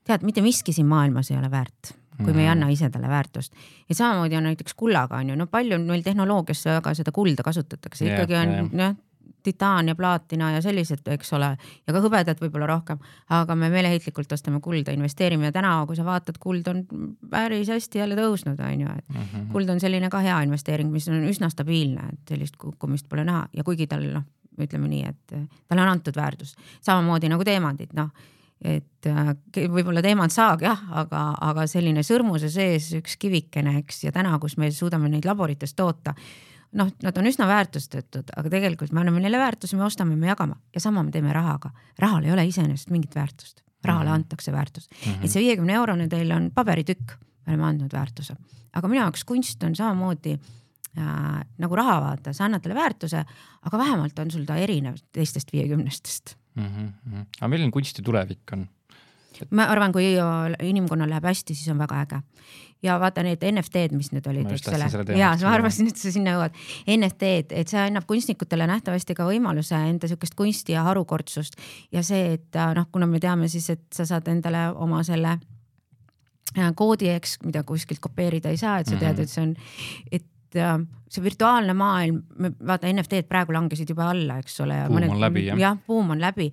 tead, 0.03 0.23
mitte 0.23 0.41
miski 0.41 0.73
siin 0.73 0.87
maailmas 0.87 1.31
ei 1.31 1.37
ole 1.37 1.51
väärt 1.51 1.95
kui 2.17 2.33
me 2.33 2.43
ei 2.45 2.51
anna 2.51 2.69
ise 2.69 2.89
talle 2.89 3.09
väärtust. 3.09 3.53
ja 3.89 3.95
samamoodi 3.95 4.37
on 4.37 4.43
näiteks 4.49 4.73
kullaga 4.73 5.17
on 5.17 5.29
ju, 5.29 5.35
no 5.35 5.47
palju 5.47 5.79
meil 5.79 6.03
tehnoloogias 6.03 6.65
väga 6.65 6.93
seda 6.93 7.11
kulda 7.11 7.43
kasutatakse, 7.43 8.05
ikkagi 8.05 8.35
on 8.35 8.53
jah. 8.53 8.69
yeah. 8.73 8.95
titaan 9.43 9.87
ja 9.87 9.95
plaatina 9.95 10.51
ja 10.51 10.61
sellised, 10.61 11.07
eks 11.15 11.33
ole, 11.33 11.49
ja 11.87 11.93
ka 11.93 12.01
hõbedat 12.03 12.39
võib-olla 12.39 12.67
rohkem, 12.69 12.99
aga 13.29 13.55
me 13.55 13.69
meeleheitlikult 13.73 14.31
ostame 14.31 14.61
kulda, 14.63 14.93
investeerime. 14.95 15.49
Ja 15.49 15.51
täna, 15.51 15.73
kui 15.87 15.97
sa 15.99 16.05
vaatad, 16.07 16.37
kuld 16.39 16.67
on 16.71 16.85
päris 17.29 17.67
hästi 17.67 17.99
jälle 17.99 18.15
tõusnud, 18.15 18.61
on 18.63 18.85
ju, 18.85 18.93
et 18.97 19.09
mm 19.09 19.21
-hmm. 19.21 19.49
kuld 19.51 19.69
on 19.69 19.79
selline 19.79 20.09
ka 20.09 20.19
hea 20.23 20.41
investeering, 20.47 20.91
mis 20.91 21.09
on 21.09 21.27
üsna 21.27 21.49
stabiilne, 21.49 22.07
et 22.13 22.35
sellist 22.35 22.55
kukkumist 22.55 23.09
pole 23.09 23.23
näha. 23.23 23.47
Ja 23.53 23.63
kuigi 23.63 23.87
tal 23.87 24.07
noh, 24.13 24.23
ütleme 24.57 24.87
nii, 24.87 25.03
et 25.09 25.35
talle 25.67 25.81
on 25.81 25.89
antud 25.89 26.15
väärtus, 26.15 26.55
samamoodi 26.81 27.29
nagu 27.29 27.43
teemandid, 27.43 27.91
noh 27.93 28.09
et 28.63 29.07
äh, 29.09 29.33
võib-olla 29.69 30.01
teemad 30.03 30.31
saag 30.31 30.63
jah, 30.63 30.79
aga, 30.95 31.25
aga 31.43 31.65
selline 31.67 32.03
sõrmuse 32.05 32.49
sees 32.51 32.91
üks 32.97 33.17
kivikene, 33.19 33.77
eks, 33.81 34.03
ja 34.05 34.13
täna, 34.15 34.37
kus 34.39 34.55
me 34.61 34.71
suudame 34.71 35.09
neid 35.11 35.27
laborites 35.27 35.75
toota, 35.75 36.13
noh, 36.79 36.89
nad 37.03 37.19
on 37.19 37.27
üsna 37.29 37.47
väärtustatud, 37.49 38.31
aga 38.37 38.53
tegelikult 38.53 38.93
me 38.93 39.03
anname 39.03 39.23
neile 39.23 39.41
väärtuse, 39.41 39.77
me 39.79 39.85
ostame, 39.87 40.15
me 40.19 40.31
jagame 40.31 40.57
ja 40.73 40.83
sama 40.83 41.03
me 41.03 41.11
teeme 41.11 41.33
rahaga. 41.35 41.73
rahal 41.99 42.23
ei 42.23 42.31
ole 42.31 42.45
iseenesest 42.47 42.89
mingit 42.93 43.15
väärtust, 43.15 43.61
rahale 43.83 44.09
mm 44.09 44.11
-hmm. 44.11 44.15
antakse 44.15 44.51
väärtus 44.51 44.89
mm. 44.89 45.11
-hmm. 45.11 45.25
et 45.25 45.31
see 45.31 45.41
viiekümne 45.41 45.73
eurone 45.73 46.07
teil 46.07 46.31
on 46.31 46.51
paberitükk, 46.55 47.11
me 47.45 47.53
oleme 47.53 47.63
andnud 47.63 47.93
väärtuse, 47.93 48.35
aga 48.73 48.87
minu 48.87 49.01
jaoks 49.01 49.23
kunst 49.23 49.63
on 49.63 49.75
samamoodi 49.75 50.39
äh, 50.97 51.41
nagu 51.57 51.75
raha, 51.75 52.01
vaata, 52.01 52.33
sa 52.33 52.45
annad 52.45 52.61
talle 52.61 52.75
väärtuse, 52.75 53.25
aga 53.61 53.77
vähemalt 53.77 54.19
on 54.19 54.31
sul 54.31 54.45
ta 54.45 54.55
erinev 54.55 54.95
teistest 55.11 55.53
viiekümnestest 55.53 56.37
mm. 56.55 56.65
-hmm. 56.65 57.25
aga 57.39 57.47
milline 57.47 57.71
kunsti 57.71 58.01
tulevik 58.01 58.53
on? 58.53 58.67
ma 59.51 59.67
arvan, 59.71 59.93
kui 59.93 60.13
inimkonnal 60.63 61.09
läheb 61.09 61.25
hästi, 61.25 61.55
siis 61.57 61.71
on 61.73 61.79
väga 61.81 62.01
äge. 62.03 62.21
ja 62.83 62.97
vaata 62.99 63.23
need 63.23 63.43
NFT-d, 63.47 63.95
mis 63.95 64.09
nüüd 64.11 64.25
olid, 64.27 64.49
eks 64.51 64.67
ole. 64.67 65.17
ja 65.17 65.31
ma 65.41 65.53
arvasin, 65.55 65.87
et 65.87 65.99
sa 65.99 66.11
sinna 66.11 66.35
jõuad. 66.35 66.57
NFT-d, 66.97 67.55
et 67.61 67.71
see 67.71 67.79
annab 67.79 68.05
kunstnikutele 68.09 68.67
nähtavasti 68.67 69.15
ka 69.15 69.27
võimaluse 69.29 69.79
enda 69.87 70.09
sihukest 70.11 70.35
kunsti 70.35 70.75
ja 70.75 70.83
harukordsust 70.89 71.55
ja 71.95 72.03
see, 72.03 72.33
et 72.37 72.61
noh, 72.75 72.89
kuna 72.91 73.07
me 73.07 73.23
teame 73.23 73.47
siis, 73.47 73.69
et 73.73 73.85
sa 73.95 74.05
saad 74.09 74.27
endale 74.27 74.67
oma 74.75 74.99
selle 75.07 75.37
äh, 75.37 76.69
koodi, 76.75 77.09
eks, 77.15 77.39
mida 77.45 77.63
kuskilt 77.63 78.03
kopeerida 78.03 78.51
ei 78.51 78.59
saa, 78.59 78.81
et 78.83 78.91
sa 78.91 78.99
tead, 78.99 79.15
mhm. 79.15 79.23
et 79.23 79.29
see 79.29 79.47
on, 79.47 79.55
et 80.11 80.27
et 80.53 80.61
äh, 80.61 80.77
see 81.13 81.23
virtuaalne 81.23 81.73
maailm, 81.77 82.21
vaata 82.65 82.89
NFT-d 82.89 83.27
praegu 83.29 83.53
langesid 83.53 83.89
juba 83.89 84.09
alla, 84.11 84.39
eks 84.41 84.59
ole. 84.65 84.79
buum 84.89 85.09
on 85.09 85.21
läbi 85.21 85.45
jah. 85.47 85.59
jah, 85.59 85.77
buum 85.87 86.13
on 86.15 86.21
läbi, 86.21 86.49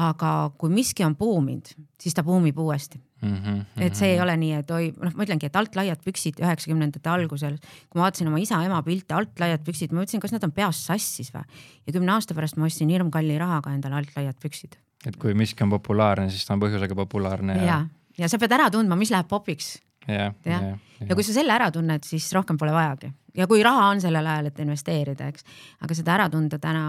aga 0.00 0.32
kui 0.58 0.72
miski 0.72 1.04
on 1.06 1.16
buuminud, 1.16 1.72
siis 2.00 2.16
ta 2.16 2.24
buumib 2.26 2.58
uuesti 2.58 3.00
mm. 3.22 3.36
-hmm, 3.36 3.62
et 3.86 3.96
see 3.96 4.12
ei 4.14 4.20
ole 4.20 4.36
nii, 4.36 4.52
et 4.60 4.70
oi, 4.70 4.90
noh, 5.00 5.14
ma 5.16 5.26
ütlengi, 5.26 5.48
et 5.48 5.56
altlaiad 5.56 6.04
püksid 6.04 6.42
üheksakümnendate 6.42 7.12
algusel, 7.12 7.56
kui 7.88 8.00
ma 8.00 8.08
vaatasin 8.08 8.28
oma 8.28 8.40
isa-ema 8.42 8.82
pilte, 8.82 9.14
altlaiad 9.16 9.64
püksid, 9.64 9.92
ma 9.92 10.02
mõtlesin, 10.02 10.22
kas 10.24 10.34
nad 10.36 10.44
on 10.44 10.52
peas 10.52 10.84
sassis 10.86 11.32
või. 11.34 11.44
ja 11.86 11.96
kümne 11.96 12.16
aasta 12.16 12.36
pärast 12.36 12.60
ma 12.60 12.68
ostsin 12.68 12.92
hirmkalli 12.92 13.38
rahaga 13.40 13.72
endale 13.72 14.00
altlaiad 14.02 14.36
püksid. 14.42 14.76
et 15.06 15.16
kui 15.16 15.34
miski 15.34 15.64
on 15.64 15.72
populaarne, 15.72 16.28
siis 16.30 16.44
ta 16.46 16.54
on 16.56 16.60
põhjusega 16.60 16.94
populaarne 16.94 17.56
ja. 17.56 17.64
ja, 17.64 17.80
ja 18.18 18.28
sa 18.28 18.38
pead 18.38 18.52
ära 18.52 18.68
tundma, 18.70 18.96
mis 18.96 19.10
läheb 19.14 19.28
popiks 19.28 19.78
ja, 20.08 20.30
ja, 20.44 20.60
ja, 20.68 20.76
ja 21.08 21.16
kui 21.16 21.26
sa 21.26 21.34
selle 21.36 21.54
ära 21.54 21.70
tunned, 21.74 22.06
siis 22.06 22.28
rohkem 22.36 22.58
pole 22.60 22.74
vajagi. 22.74 23.12
Ja 23.32 23.46
kui 23.48 23.62
raha 23.64 23.86
on 23.94 24.00
sellel 24.02 24.26
ajal, 24.28 24.50
et 24.50 24.58
investeerida, 24.60 25.30
eks, 25.32 25.46
aga 25.80 25.96
seda 25.96 26.12
ära 26.18 26.26
tunda 26.32 26.58
täna 26.60 26.82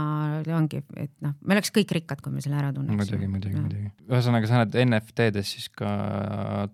ongi, 0.57 0.81
et 0.99 1.13
noh, 1.23 1.37
me 1.39 1.55
oleks 1.55 1.71
kõik 1.71 1.93
rikkad, 1.95 2.19
kui 2.23 2.33
me 2.35 2.43
selle 2.43 2.59
ära 2.59 2.73
tunneks. 2.75 2.99
muidugi, 2.99 3.29
muidugi, 3.31 3.61
muidugi. 3.61 3.91
ühesõnaga, 4.09 4.49
sa 4.49 4.59
näed 4.59 4.75
NFT-des 4.83 5.53
siis 5.55 5.69
ka 5.71 5.93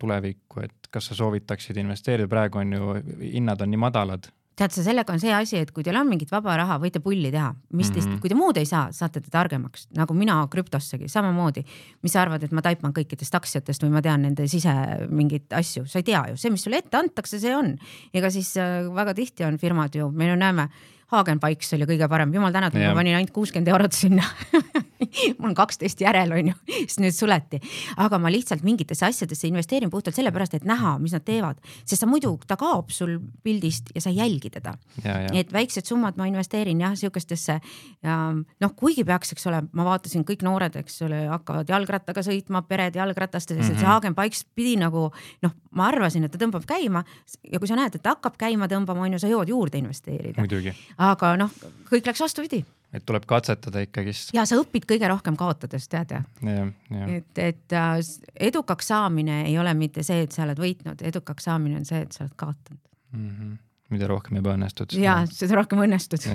tulevikku, 0.01 0.65
et 0.65 0.89
kas 0.89 1.11
sa 1.11 1.19
soovitaksid 1.19 1.77
investeerida, 1.77 2.29
praegu 2.31 2.63
on 2.63 2.73
ju 2.73 2.95
hinnad 3.21 3.61
on 3.61 3.69
nii 3.69 3.83
madalad 3.85 4.31
tead 4.59 4.75
sa, 4.75 4.83
sellega 4.83 5.13
on 5.15 5.21
see 5.21 5.31
asi, 5.33 5.59
et 5.63 5.71
kui 5.75 5.85
teil 5.85 5.97
on 5.99 6.09
mingit 6.09 6.31
vaba 6.33 6.57
raha, 6.59 6.77
võite 6.81 7.01
pulli 7.03 7.31
teha, 7.31 7.53
mis 7.77 7.89
teist 7.89 8.07
mm, 8.07 8.15
-hmm. 8.15 8.21
kui 8.23 8.31
te 8.31 8.37
muud 8.37 8.59
ei 8.59 8.67
saa, 8.67 8.89
saate 8.95 9.21
te 9.23 9.31
targemaks, 9.31 9.87
nagu 9.97 10.13
mina 10.17 10.41
krüptossegi 10.51 11.09
samamoodi. 11.09 11.63
mis 12.03 12.11
sa 12.11 12.21
arvad, 12.21 12.43
et 12.43 12.51
ma 12.51 12.61
taipan 12.61 12.93
kõikidest 12.93 13.35
aktsiatest 13.35 13.83
või 13.83 13.95
ma 13.95 14.01
tean 14.01 14.21
nende 14.21 14.47
sise 14.47 14.73
mingeid 15.09 15.51
asju, 15.51 15.85
sa 15.85 15.99
ei 15.99 16.03
tea 16.03 16.23
ju, 16.29 16.37
see, 16.37 16.51
mis 16.51 16.63
sulle 16.63 16.77
ette 16.77 16.97
antakse, 16.97 17.39
see 17.39 17.55
on. 17.55 17.77
ega 18.13 18.29
siis 18.29 18.55
äh, 18.57 18.87
väga 18.95 19.13
tihti 19.13 19.43
on 19.43 19.57
firmad 19.57 19.95
ju, 19.95 20.11
me 20.11 20.29
ju 20.29 20.35
näeme 20.35 20.69
Hagenpikes 21.09 21.73
oli 21.77 21.87
kõige 21.89 22.09
parem, 22.11 22.33
jumal 22.33 22.53
tänatud, 22.53 22.81
ma 22.83 22.93
panin 22.97 23.17
ainult 23.17 23.33
kuuskümmend 23.33 23.71
eurot 23.73 23.97
sinna 23.97 24.25
mul 25.39 25.49
on 25.49 25.55
kaksteist 25.57 26.01
järel, 26.03 26.31
onju, 26.35 26.55
sest 26.81 27.01
nüüd 27.01 27.15
suleti. 27.15 27.59
aga 28.01 28.19
ma 28.21 28.31
lihtsalt 28.31 28.63
mingitesse 28.67 29.07
asjadesse 29.07 29.47
investeerin 29.49 29.91
puhtalt 29.91 30.17
sellepärast, 30.17 30.57
et 30.59 30.67
näha, 30.67 30.97
mis 31.01 31.13
nad 31.15 31.23
teevad, 31.25 31.59
sest 31.83 32.03
sa 32.03 32.09
muidu, 32.09 32.35
ta 32.47 32.57
kaob 32.59 32.91
sul 32.93 33.17
pildist 33.43 33.93
ja 33.95 34.03
sa 34.03 34.11
ei 34.11 34.19
jälgi 34.19 34.51
teda. 34.53 34.75
et 35.33 35.53
väiksed 35.53 35.87
summad 35.87 36.17
ma 36.19 36.27
investeerin 36.29 36.81
jah, 36.81 36.95
sihukestesse 36.99 37.59
ja 38.03 38.17
noh, 38.35 38.75
kuigi 38.75 39.05
peaks, 39.07 39.33
eks 39.33 39.47
ole, 39.51 39.63
ma 39.73 39.87
vaatasin, 39.87 40.25
kõik 40.27 40.43
noored, 40.45 40.75
eks 40.83 41.01
ole, 41.07 41.25
hakkavad 41.31 41.69
jalgrattaga 41.69 42.23
sõitma, 42.25 42.63
pered 42.67 42.95
jalgratastes 42.99 43.57
mm, 43.57 43.63
-hmm. 43.63 43.79
see 43.79 43.89
Hagenpikes 43.89 44.45
pidi 44.55 44.75
nagu 44.79 45.09
noh, 45.45 45.55
ma 45.75 45.87
arvasin, 45.91 46.25
et 46.25 46.33
ta 46.33 46.41
tõmbab 46.41 46.65
käima 46.69 47.03
ja 47.51 47.59
kui 47.59 47.69
sa 47.69 47.77
näed, 47.77 47.95
et 47.95 48.03
ta 48.03 48.15
hakkab 48.15 48.37
käima 48.39 48.69
tõmbama, 48.71 49.05
on 49.05 49.15
ju, 49.15 49.21
sa 49.21 49.31
jõuad 49.31 49.51
juurde 49.51 49.81
investeerida. 49.81 50.45
aga 50.97 51.35
noh, 51.39 51.53
kõik 51.89 52.09
läks 52.09 52.25
vastupidi 52.25 52.63
et 52.93 53.05
tuleb 53.05 53.25
katsetada 53.29 53.83
ikkagist. 53.85 54.33
ja 54.33 54.45
sa 54.49 54.57
õpid 54.59 54.87
kõige 54.89 55.09
rohkem 55.11 55.37
kaotades, 55.37 55.87
tead 55.91 56.15
ja, 56.15 56.23
ja.? 56.41 56.67
et, 57.05 57.41
et 57.41 57.77
äh, 57.77 57.95
edukaks 58.49 58.89
saamine 58.89 59.43
ei 59.45 59.57
ole 59.61 59.73
mitte 59.77 60.03
see, 60.05 60.23
et 60.25 60.35
sa 60.35 60.45
oled 60.47 60.59
võitnud, 60.59 61.03
edukaks 61.05 61.49
saamine 61.49 61.81
on 61.81 61.85
see, 61.89 62.01
et 62.05 62.15
sa 62.15 62.25
oled 62.25 62.35
kaotanud 62.39 62.81
mm. 63.13 63.29
-hmm. 63.29 63.57
mida 63.93 64.09
rohkem 64.09 64.41
ebaõnnestud. 64.41 64.97
ja, 64.97 65.21
seda 65.31 65.61
rohkem 65.61 65.85
õnnestud. 65.85 66.25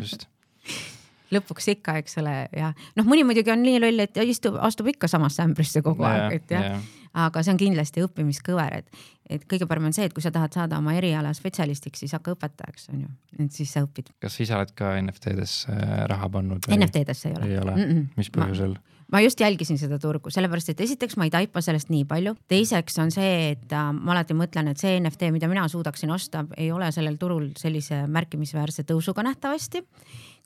just 0.00 0.26
lõpuks 1.34 1.70
ikka, 1.76 1.94
eks 2.02 2.18
ole, 2.18 2.34
ja 2.56 2.72
noh, 2.98 3.06
mõni 3.06 3.22
muidugi 3.26 3.52
on 3.54 3.62
nii 3.62 3.78
loll, 3.82 4.02
et 4.02 4.18
istub, 4.24 4.58
astub 4.58 4.90
ikka 4.90 5.08
samasse 5.10 5.44
ämbrisse 5.46 5.82
kogu 5.86 6.02
ja, 6.02 6.26
aeg, 6.26 6.40
et 6.40 6.56
jah 6.56 6.72
ja. 6.72 6.80
Aga 7.14 7.42
see 7.42 7.54
on 7.54 7.60
kindlasti 7.60 8.04
õppimiskõver, 8.04 8.80
et, 8.80 9.00
et 9.30 9.46
kõige 9.50 9.66
parem 9.70 9.88
on 9.88 9.96
see, 9.96 10.06
et 10.06 10.14
kui 10.14 10.22
sa 10.24 10.32
tahad 10.34 10.54
saada 10.54 10.78
oma 10.78 10.94
eriala 10.98 11.32
spetsialistiks, 11.36 12.04
siis 12.04 12.14
hakka 12.16 12.36
õpetajaks, 12.36 12.90
on 12.94 13.02
ju, 13.06 13.10
et 13.38 13.56
siis 13.56 13.72
sa 13.74 13.82
õpid. 13.86 14.12
kas 14.22 14.38
ise 14.42 14.56
oled 14.56 14.72
ka 14.78 14.94
NFT-desse 15.00 15.74
raha 16.10 16.30
pannud? 16.30 16.70
NFT-desse 16.70 17.32
ei 17.32 17.36
ole. 17.36 17.50
ei 17.50 17.58
ole 17.58 17.76
mm, 17.76 17.90
-mm. 17.90 18.08
mis 18.16 18.32
põhjusel? 18.36 18.78
ma 19.12 19.20
just 19.20 19.40
jälgisin 19.40 19.78
seda 19.78 19.98
turgu, 19.98 20.30
sellepärast 20.30 20.68
et 20.70 20.80
esiteks 20.80 21.16
ma 21.18 21.26
ei 21.26 21.30
taipa 21.34 21.60
sellest 21.60 21.90
nii 21.90 22.04
palju, 22.04 22.36
teiseks 22.48 22.98
on 23.02 23.10
see, 23.10 23.50
et 23.56 23.72
äh, 23.72 23.92
ma 23.92 24.14
alati 24.14 24.36
mõtlen, 24.38 24.70
et 24.70 24.78
see 24.78 25.00
NFT, 25.00 25.32
mida 25.34 25.48
mina 25.50 25.66
suudaksin 25.68 26.10
osta, 26.14 26.44
ei 26.56 26.70
ole 26.72 26.92
sellel 26.92 27.18
turul 27.18 27.50
sellise 27.58 28.04
märkimisväärse 28.06 28.86
tõusuga 28.86 29.26
nähtavasti 29.26 29.82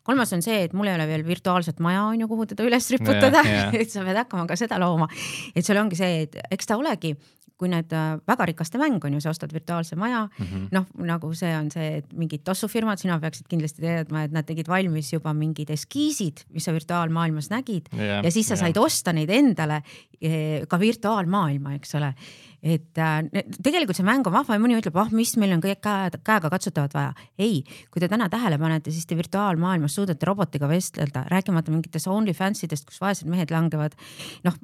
kolmas 0.05 0.33
on 0.37 0.43
see, 0.45 0.65
et 0.67 0.75
mul 0.77 0.91
ei 0.91 0.99
ole 0.99 1.07
veel 1.09 1.25
virtuaalset 1.27 1.81
maja, 1.85 2.05
on 2.11 2.21
ju, 2.21 2.29
kuhu 2.31 2.49
teda 2.51 2.67
üles 2.67 2.91
riputada 2.95 3.45
yeah,, 3.45 3.71
yeah. 3.73 3.79
et 3.83 3.93
sa 3.93 4.05
pead 4.07 4.21
hakkama 4.25 4.49
ka 4.51 4.59
seda 4.61 4.81
looma. 4.83 5.09
et 5.55 5.65
sul 5.67 5.81
ongi 5.81 5.99
see, 5.99 6.27
et 6.27 6.39
eks 6.55 6.71
ta 6.71 6.79
olegi, 6.81 7.15
kui 7.61 7.71
need 7.71 7.93
äh, 7.95 8.17
väga 8.27 8.49
rikaste 8.51 8.81
mäng 8.81 9.03
on 9.07 9.15
ju, 9.15 9.23
sa 9.23 9.31
ostad 9.31 9.53
virtuaalse 9.55 9.97
maja 9.97 10.25
mm 10.27 10.47
-hmm., 10.47 10.65
noh, 10.75 10.87
nagu 11.07 11.33
see 11.35 11.53
on 11.57 11.71
see, 11.71 12.01
et 12.01 12.13
mingid 12.13 12.43
tossufirmad, 12.45 12.99
sina 12.99 13.19
peaksid 13.21 13.47
kindlasti 13.49 13.83
teadma, 13.83 14.25
et 14.25 14.33
nad 14.33 14.47
tegid 14.47 14.69
valmis 14.69 15.13
juba 15.13 15.33
mingid 15.33 15.71
eskiisid, 15.71 16.45
mis 16.51 16.65
sa 16.65 16.75
virtuaalmaailmas 16.75 17.51
nägid 17.51 17.89
yeah, 17.95 18.25
ja 18.25 18.31
siis 18.31 18.49
sa 18.49 18.55
yeah. 18.55 18.67
said 18.67 18.77
osta 18.77 19.13
neid 19.13 19.31
endale 19.31 19.83
eh, 20.21 20.67
ka 20.69 20.81
virtuaalmaailma, 20.81 21.75
eks 21.79 21.95
ole 21.95 22.15
et 22.65 23.01
äh, 23.01 23.45
tegelikult 23.63 23.99
see 23.99 24.07
mäng 24.07 24.25
on 24.25 24.35
vahva 24.35 24.57
ja 24.57 24.63
mõni 24.63 24.79
ütleb, 24.79 24.97
ah 25.01 25.11
mis 25.13 25.35
meil 25.41 25.53
on 25.57 25.63
kõik 25.65 25.83
käe, 25.85 26.15
käega 26.25 26.51
katsutavat 26.53 26.97
vaja. 26.97 27.13
ei, 27.39 27.61
kui 27.93 28.01
te 28.01 28.09
täna 28.09 28.31
tähele 28.33 28.59
panete, 28.61 28.95
siis 28.95 29.07
te 29.11 29.19
virtuaalmaailmas 29.19 29.99
suudate 29.99 30.27
robotiga 30.29 30.71
vestelda, 30.71 31.27
rääkimata 31.33 31.75
mingitest 31.75 32.09
OnlyFans 32.09 32.65
idest, 32.65 32.89
kus 32.89 33.03
vaesed 33.05 33.29
mehed 33.29 33.53
langevad. 33.53 33.99
noh, 34.49 34.59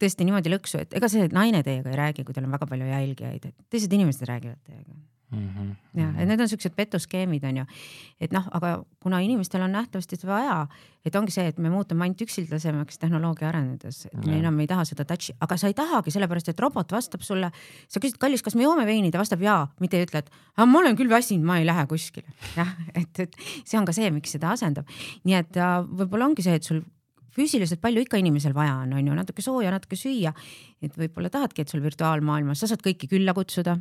tõesti 0.00 0.24
niimoodi 0.24 0.52
lõksu, 0.54 0.80
et 0.80 0.96
ega 0.96 1.12
see 1.12 1.28
naine 1.36 1.62
teiega 1.66 1.92
ei 1.92 2.00
räägi, 2.00 2.24
kui 2.24 2.36
teil 2.36 2.48
on 2.48 2.56
väga 2.56 2.68
palju 2.70 2.88
jälgijaid, 2.88 3.50
et 3.52 3.56
teised 3.68 3.92
inimesed 3.92 4.24
räägivad 4.28 4.60
teiega 4.64 4.96
mm. 5.30 5.48
-hmm. 5.48 6.00
ja, 6.00 6.08
et 6.18 6.28
need 6.28 6.40
on 6.40 6.48
siuksed 6.48 6.74
petuskeemid 6.76 7.44
on 7.44 7.56
ju, 7.62 7.64
et 8.20 8.32
noh, 8.32 8.46
aga 8.56 8.84
kuna 9.02 9.20
inimestel 9.24 9.62
on 9.62 9.72
nähtavasti 9.72 10.16
seda 10.16 10.32
vaja, 10.32 10.56
et 11.04 11.16
ongi 11.16 11.32
see, 11.32 11.46
et 11.48 11.58
me 11.58 11.70
muutume 11.70 12.04
ainult 12.04 12.20
üksildasemaks 12.26 12.98
tehnoloogia 12.98 13.48
arenedes, 13.48 14.04
et 14.06 14.26
me 14.26 14.38
enam 14.38 14.60
ei 14.60 14.68
taha 14.70 14.84
seda 14.84 15.04
touch'i, 15.08 15.34
aga 15.40 15.56
sa 15.56 15.70
ei 15.70 15.74
tahagi, 15.74 16.10
sellepärast 16.10 16.52
et 16.52 16.60
robot 16.60 16.92
vastab 16.92 17.24
sulle. 17.26 17.50
sa 17.88 18.00
küsid, 18.00 18.18
kallis, 18.18 18.42
kas 18.42 18.54
me 18.54 18.62
joome 18.62 18.86
veini, 18.86 19.10
ta 19.10 19.18
vastab 19.18 19.42
jaa, 19.42 19.68
mitte 19.80 19.96
ei 19.96 20.06
ütle, 20.06 20.18
et 20.18 20.30
ma 20.66 20.78
olen 20.78 20.96
küll 20.96 21.10
väsinud, 21.10 21.46
ma 21.46 21.58
ei 21.58 21.66
lähe 21.66 21.86
kuskile. 21.86 22.26
jah, 22.60 22.74
et, 22.94 23.20
et 23.20 23.36
see 23.64 23.78
on 23.78 23.84
ka 23.84 23.92
see, 23.92 24.10
miks 24.10 24.30
seda 24.36 24.54
asendab. 24.56 24.88
nii 25.24 25.34
et 25.34 25.56
äh, 25.56 25.76
võib-olla 25.84 26.26
ongi 26.26 26.42
see, 26.42 26.54
et 26.54 26.64
sul 26.64 26.82
füüsiliselt 27.36 27.80
palju 27.80 28.02
ikka 28.04 28.18
inimesel 28.20 28.54
vaja 28.56 28.80
on, 28.84 28.92
on 28.98 29.06
ju, 29.06 29.14
natuke 29.14 29.42
sooja, 29.44 29.70
natuke 29.70 29.96
süüa. 29.96 30.34
et 30.82 30.96
võib-olla 30.96 31.30
tahadki, 31.30 31.62
et 31.62 31.72
sul 31.72 31.82
virtuaalmaailmas, 31.84 32.60
sa 32.60 32.70
saad 32.70 32.82
kõiki 32.84 33.08
külla 33.10 33.34
kutsuda, 33.36 33.78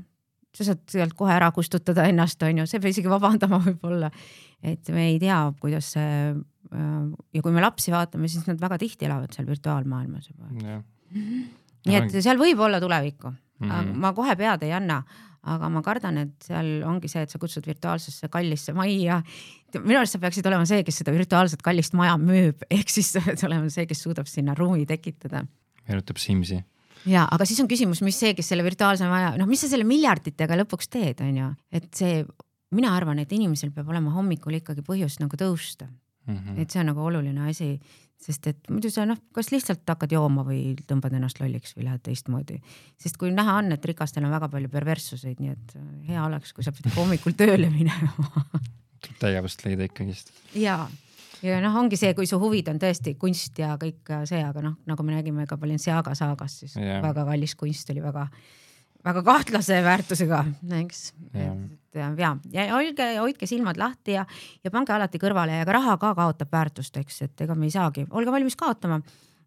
sa 0.56 0.66
saad 0.72 0.82
sealt 0.90 1.16
kohe 1.18 1.34
ära 1.34 1.52
kustutada 1.56 2.06
ennast, 2.10 2.42
on 2.46 2.62
ju, 2.62 2.68
sa 2.70 2.78
ei 2.78 2.84
pea 2.84 2.96
isegi 2.96 3.12
vabandama 3.12 3.62
võib-olla. 3.66 4.10
et 4.66 4.90
me 4.94 5.10
ei 5.12 5.20
tea, 5.22 5.38
kuidas 5.62 5.94
see 5.96 6.10
äh, 6.34 7.04
ja 7.34 7.44
kui 7.46 7.56
me 7.56 7.64
lapsi 7.64 7.94
vaatame, 7.94 8.30
siis 8.32 8.48
nad 8.50 8.60
väga 8.62 8.80
tihti 8.82 9.08
elavad 9.08 9.36
seal 9.36 9.48
virtuaalmaailmas 9.50 10.30
juba. 10.32 10.50
nii 11.86 12.00
et 12.02 12.20
seal 12.20 12.42
võib 12.42 12.60
olla 12.66 12.82
tulevikku 12.82 13.30
mm, 13.30 13.70
-hmm. 13.70 13.98
ma 14.04 14.14
kohe 14.14 14.36
pead 14.40 14.66
ei 14.68 14.74
anna, 14.76 15.04
aga 15.50 15.70
ma 15.72 15.82
kardan, 15.86 16.18
et 16.26 16.50
seal 16.50 16.82
ongi 16.88 17.08
see, 17.08 17.22
et 17.24 17.32
sa 17.32 17.40
kutsud 17.40 17.66
virtuaalsesse 17.68 18.28
kallisse 18.30 18.74
majja. 18.74 19.22
minu 19.80 20.02
arust 20.02 20.18
sa 20.18 20.20
peaksid 20.20 20.46
olema 20.46 20.66
see, 20.66 20.84
kes 20.84 21.04
seda 21.04 21.14
virtuaalset 21.16 21.62
kallist 21.62 21.94
maja 21.94 22.18
müüb, 22.18 22.66
ehk 22.70 22.90
siis 22.90 23.14
sa 23.14 23.22
pead 23.22 23.46
olema 23.48 23.70
see, 23.70 23.86
kes 23.86 24.04
suudab 24.04 24.28
sinna 24.28 24.58
ruumi 24.58 24.86
tekitada. 24.86 25.46
meenutab 25.88 26.18
Simsi 26.18 26.60
ja, 27.08 27.26
aga 27.30 27.48
siis 27.48 27.62
on 27.64 27.70
küsimus, 27.72 28.02
mis 28.06 28.20
see, 28.20 28.34
kes 28.38 28.52
selle 28.52 28.66
virtuaalse 28.66 29.08
maja, 29.10 29.32
noh, 29.40 29.50
mis 29.50 29.64
sa 29.64 29.72
selle 29.72 29.88
miljarditega 29.88 30.58
lõpuks 30.64 30.92
teed, 30.92 31.24
on 31.26 31.40
ju, 31.42 31.48
et 31.80 31.90
see, 31.96 32.22
mina 32.76 32.94
arvan, 32.98 33.22
et 33.24 33.32
inimesel 33.36 33.72
peab 33.76 33.90
olema 33.94 34.14
hommikul 34.18 34.60
ikkagi 34.60 34.84
põhjust 34.86 35.24
nagu 35.24 35.40
tõusta 35.40 35.88
mm. 35.88 36.36
-hmm. 36.36 36.62
et 36.62 36.70
see 36.70 36.82
on 36.84 36.92
nagu 36.92 37.04
oluline 37.06 37.50
asi, 37.50 37.72
sest 38.20 38.48
et 38.52 38.70
muidu 38.70 38.92
sa 38.92 39.06
noh, 39.08 39.18
kas 39.34 39.52
lihtsalt 39.54 39.88
hakkad 39.88 40.12
jooma 40.12 40.44
või 40.46 40.76
tõmbad 40.88 41.16
ennast 41.16 41.40
lolliks 41.40 41.76
või 41.78 41.88
lähed 41.88 42.04
teistmoodi. 42.04 42.60
sest 43.00 43.18
kui 43.18 43.32
näha 43.32 43.60
on, 43.62 43.72
et 43.72 43.86
rikastel 43.86 44.26
on 44.26 44.36
väga 44.36 44.50
palju 44.50 44.70
perverssuseid, 44.70 45.40
nii 45.40 45.52
et 45.56 45.78
hea 46.10 46.26
oleks, 46.26 46.54
kui 46.54 46.64
sa 46.64 46.72
pead 46.76 46.92
hommikul 46.96 47.38
tööle 47.40 47.70
minema 47.70 48.44
tuleb 49.04 49.20
tegevust 49.20 49.64
leida 49.66 49.88
ikkagist. 49.88 50.34
jaa 50.56 50.90
ja 51.46 51.60
noh, 51.64 51.76
ongi 51.82 52.00
see, 52.00 52.14
kui 52.18 52.28
su 52.30 52.40
huvid 52.42 52.72
on 52.72 52.80
tõesti 52.82 53.16
kunst 53.20 53.60
ja 53.62 53.76
kõik 53.82 54.14
see, 54.30 54.42
aga 54.44 54.64
noh, 54.66 54.78
nagu 54.90 55.06
me 55.06 55.16
nägime 55.18 55.48
ka 55.50 55.58
Balenciaga 55.60 56.16
saagas, 56.18 56.60
siis 56.64 56.78
yeah. 56.80 57.02
väga 57.06 57.26
kallis 57.28 57.56
kunst 57.60 57.92
oli 57.94 58.04
väga, 58.04 58.28
väga 59.06 59.24
kahtlase 59.28 59.80
väärtusega, 59.86 60.44
eks. 60.82 61.06
Yeah.. 61.34 61.56
et 61.90 62.20
ja, 62.20 62.36
ja 62.54 62.68
olge, 62.78 63.08
hoidke 63.18 63.50
silmad 63.50 63.80
lahti 63.82 64.18
ja, 64.18 64.26
ja 64.64 64.74
pange 64.74 64.94
alati 64.94 65.22
kõrvale 65.22 65.62
ja 65.62 65.66
ka 65.68 65.80
raha 65.80 65.98
ka 66.02 66.14
kaotab 66.18 66.52
väärtust, 66.54 67.00
eks, 67.02 67.24
et 67.26 67.48
ega 67.48 67.58
me 67.58 67.70
ei 67.70 67.74
saagi, 67.74 68.06
olge 68.12 68.34
valmis 68.36 68.60
kaotama 68.60 69.02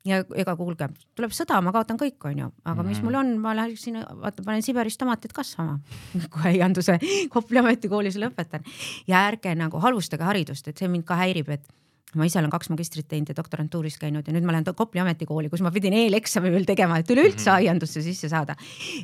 ja 0.08 0.22
ega 0.38 0.54
kuulge, 0.58 0.88
tuleb 1.16 1.34
sõda, 1.34 1.60
ma 1.64 1.72
kaotan 1.74 1.98
kõik, 2.00 2.18
onju, 2.30 2.48
aga 2.64 2.74
mm 2.82 2.88
mis 2.92 2.98
mhm. 2.98 3.06
mul 3.06 3.18
on, 3.20 3.28
ma 3.40 3.54
läheksin, 3.56 4.00
vaata, 4.22 4.42
panen 4.44 4.64
Siberis 4.64 4.98
tomatid 4.98 5.32
kasvama 5.32 5.78
kui 6.32 6.48
aianduse 6.50 6.98
Kopli 7.30 7.60
ametikoolis 7.62 8.18
lõpetan 8.20 8.66
ja 9.06 9.26
ärge 9.28 9.54
nagu 9.58 9.80
halvustage 9.82 10.26
haridust, 10.26 10.68
et 10.68 10.78
see 10.78 10.90
mind 10.90 11.06
ka 11.08 11.16
häirib, 11.20 11.52
et 11.54 11.70
ma 12.18 12.26
ise 12.28 12.40
olen 12.40 12.52
kaks 12.52 12.68
magistrit 12.72 13.08
teinud 13.08 13.30
ja 13.32 13.36
doktorantuuris 13.38 13.96
käinud 14.00 14.26
ja 14.26 14.34
nüüd 14.34 14.44
ma 14.44 14.56
lähen 14.56 14.66
Kopli 14.76 15.00
ametikooli, 15.00 15.48
kus 15.52 15.62
ma 15.64 15.72
pidin 15.72 15.94
eeleksami 15.96 16.52
veel 16.52 16.66
tegema, 16.68 16.98
et 16.98 17.10
üleüldse 17.10 17.48
-hmm. 17.48 17.62
aiandusse 17.62 18.02
sisse 18.02 18.28
saada. 18.28 18.56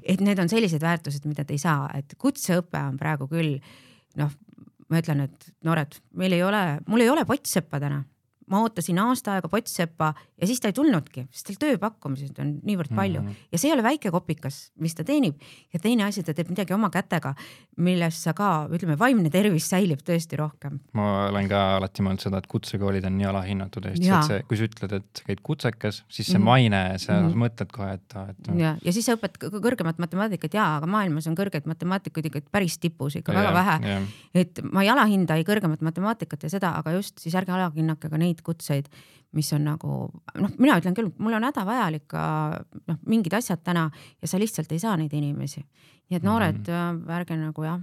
et 0.02 0.20
need 0.20 0.38
on 0.38 0.48
sellised 0.48 0.82
väärtused, 0.82 1.24
mida 1.24 1.44
te 1.44 1.54
ei 1.54 1.58
saa, 1.58 1.88
et 1.94 2.14
kutseõpe 2.18 2.78
on 2.78 2.98
praegu 2.98 3.28
küll 3.28 3.58
noh, 4.16 4.30
ma 4.88 4.98
ütlen, 5.00 5.20
et 5.20 5.50
noored, 5.64 6.00
meil 6.12 6.32
ei 6.32 6.42
ole, 6.42 6.80
mul 6.86 7.00
ei 7.00 7.10
ole 7.10 7.24
pottseppa 7.24 7.80
täna 7.80 8.04
ma 8.50 8.62
ootasin 8.64 8.98
aasta 9.02 9.36
aega 9.36 9.48
pottseppa 9.52 10.12
ja 10.40 10.46
siis 10.46 10.60
ta 10.62 10.70
ei 10.70 10.76
tulnudki, 10.76 11.26
sest 11.34 11.50
tal 11.50 11.58
tööpakkumised 11.64 12.38
on 12.42 12.52
niivõrd 12.66 12.92
palju 12.94 13.20
mm 13.20 13.28
-hmm. 13.28 13.48
ja 13.52 13.58
see 13.58 13.70
ei 13.70 13.74
ole 13.74 13.82
väike 13.82 14.10
kopikas, 14.14 14.70
mis 14.80 14.94
ta 14.94 15.04
teenib. 15.04 15.34
ja 15.72 15.78
teine 15.78 16.04
asi, 16.04 16.22
ta 16.22 16.34
teeb 16.34 16.50
midagi 16.50 16.74
oma 16.74 16.90
kätega, 16.90 17.34
millest 17.76 18.22
sa 18.22 18.34
ka, 18.34 18.68
ütleme, 18.72 18.98
vaimne 18.98 19.30
tervis 19.30 19.68
säilib 19.70 20.02
tõesti 20.06 20.36
rohkem. 20.36 20.80
ma 20.92 21.28
olen 21.28 21.48
ka 21.48 21.76
alati 21.76 22.02
mõelnud 22.02 22.22
seda, 22.22 22.38
et 22.38 22.46
kutsekoolid 22.46 23.04
on 23.04 23.18
nii 23.18 23.26
alahinnatud 23.26 23.86
Eestis, 23.86 24.08
et 24.08 24.24
see, 24.30 24.42
kui 24.48 24.56
sa 24.56 24.68
ütled, 24.68 24.92
et 24.92 25.22
käid 25.26 25.40
kutsekas, 25.42 26.04
siis 26.08 26.26
see 26.26 26.38
mm 26.38 26.42
-hmm. 26.42 26.44
maine, 26.44 26.98
sa 26.98 27.12
mm 27.12 27.28
-hmm. 27.28 27.44
mõtled 27.44 27.72
kohe, 27.72 27.92
et, 27.92 28.16
et. 28.30 28.54
ja, 28.58 28.76
ja 28.84 28.92
siis 28.92 29.06
sa 29.06 29.16
õpetad 29.16 29.50
kõrgemat 29.50 29.98
matemaatikat 29.98 30.54
ja, 30.54 30.76
aga 30.76 30.86
maailmas 30.86 31.26
on 31.26 31.34
kõrgeid 31.34 31.66
matemaatikuid 31.66 32.26
ikka 32.26 32.40
päris 32.52 32.78
tipus 32.78 33.16
ikka 33.16 33.32
ja, 33.32 33.38
väga 33.38 33.54
vähe. 33.54 34.02
et 34.34 34.60
ma 34.72 34.82
ei 34.82 34.88
alahinda 34.88 35.34
ei 35.34 35.44
kõrgemat 35.44 35.82
matemaatikat 35.82 36.42
ja 36.42 36.48
seda, 36.48 36.74
aga 36.78 36.92
just 36.92 37.18
siis 37.18 37.34
ärge 37.34 37.52
alahinnake 37.52 38.08
ka 38.08 38.18
neid 38.18 38.37
neid 38.38 38.46
kutseid, 38.46 38.88
mis 39.36 39.52
on 39.52 39.66
nagu 39.68 39.98
noh, 40.40 40.56
mina 40.58 40.78
ütlen 40.80 40.96
küll, 40.96 41.10
mul 41.18 41.36
on 41.36 41.44
hädavajalik 41.44 42.06
ka 42.08 42.22
noh, 42.88 42.98
mingid 43.06 43.34
asjad 43.34 43.60
täna 43.64 43.90
ja 44.22 44.28
sa 44.30 44.40
lihtsalt 44.40 44.72
ei 44.72 44.80
saa 44.80 44.96
neid 44.96 45.12
inimesi. 45.12 45.64
nii 46.08 46.16
et 46.16 46.24
noored 46.24 46.64
mm, 46.64 47.00
-hmm. 47.04 47.10
ärge 47.12 47.36
nagu 47.36 47.64
jah, 47.64 47.80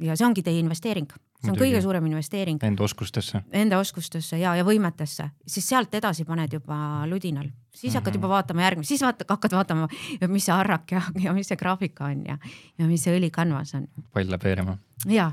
ja 0.00 0.16
see 0.16 0.26
ongi 0.26 0.42
teie 0.42 0.60
investeering 0.60 1.08
see 1.42 1.50
on 1.50 1.56
Muidugi. 1.56 1.72
kõige 1.72 1.82
suurem 1.82 2.06
investeering. 2.06 2.62
Enda 2.62 2.84
oskustesse. 2.84 3.42
Enda 3.52 3.78
oskustesse 3.82 4.38
ja, 4.38 4.54
ja 4.54 4.64
võimetesse, 4.64 5.28
siis 5.46 5.66
sealt 5.68 5.94
edasi 5.94 6.24
paned 6.24 6.52
juba 6.52 7.06
ludinal, 7.10 7.48
siis 7.74 7.82
mm 7.82 7.88
-hmm. 7.88 7.94
hakkad 7.98 8.14
juba 8.14 8.28
vaatama 8.28 8.62
järgmist, 8.62 8.88
siis 8.88 9.02
vaata, 9.02 9.24
hakkad 9.28 9.52
vaatama, 9.52 9.88
mis 10.28 10.44
see 10.44 10.54
harrak 10.54 10.92
ja, 10.92 11.02
ja 11.24 11.32
mis 11.32 11.48
see 11.48 11.56
graafika 11.56 12.04
on 12.04 12.24
ja, 12.26 12.38
ja 12.78 12.86
mis 12.86 13.02
see 13.02 13.18
õlikanvas 13.18 13.74
on. 13.74 13.88
pall 14.12 14.30
läheb 14.30 14.44
veerema. 14.44 14.78
ja, 15.06 15.32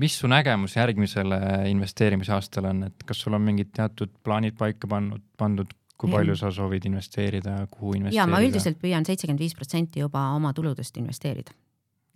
mis 0.00 0.18
su 0.18 0.28
nägemus 0.30 0.76
järgmisele 0.76 1.38
investeerimisaastale 1.70 2.70
on, 2.72 2.82
et 2.88 3.06
kas 3.06 3.20
sul 3.24 3.36
on 3.36 3.42
mingid 3.44 3.72
teatud 3.76 4.12
plaanid 4.26 4.56
paika 4.58 4.88
pannud, 4.90 5.22
pandud, 5.38 5.72
kui 6.00 6.10
palju 6.10 6.36
sa 6.38 6.50
soovid 6.54 6.86
investeerida, 6.90 7.58
kuhu 7.70 7.96
investeerida? 8.00 8.22
ja 8.22 8.28
ma 8.30 8.42
üldiselt 8.44 8.80
püüan 8.82 9.06
seitsekümmend 9.06 9.42
viis 9.44 9.54
protsenti 9.56 10.02
juba 10.02 10.28
oma 10.34 10.52
tuludest 10.56 10.96
investeerida. 11.00 11.54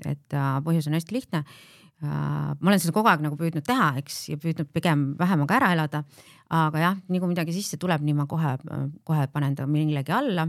et 0.05 0.35
äh, 0.35 0.55
põhjus 0.65 0.91
on 0.91 0.99
hästi 0.99 1.15
lihtne 1.15 1.43
äh,. 1.43 2.09
ma 2.09 2.73
olen 2.73 2.83
seda 2.83 2.95
kogu 2.97 3.11
aeg 3.11 3.23
nagu 3.25 3.39
püüdnud 3.39 3.67
teha, 3.67 3.93
eks, 4.03 4.21
ja 4.33 4.39
püüdnud 4.43 4.71
pigem 4.75 5.13
vähemaga 5.19 5.61
ära 5.61 5.73
elada. 5.77 6.05
aga 6.51 6.85
jah, 6.85 7.03
nii 7.09 7.23
kui 7.23 7.35
midagi 7.35 7.55
sisse 7.55 7.79
tuleb, 7.79 8.03
nii 8.03 8.17
ma 8.19 8.27
kohe, 8.31 8.57
kohe 9.05 9.29
panen 9.33 9.55
ta 9.59 9.67
millegi 9.67 10.15
alla 10.15 10.49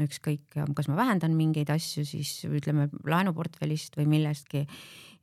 ükskõik, 0.00 0.56
kas 0.74 0.88
ma 0.90 0.96
vähendan 0.98 1.34
mingeid 1.38 1.70
asju, 1.70 2.02
siis 2.08 2.30
ütleme 2.48 2.88
laenuportfellist 3.06 3.94
või 3.98 4.08
millestki 4.16 4.64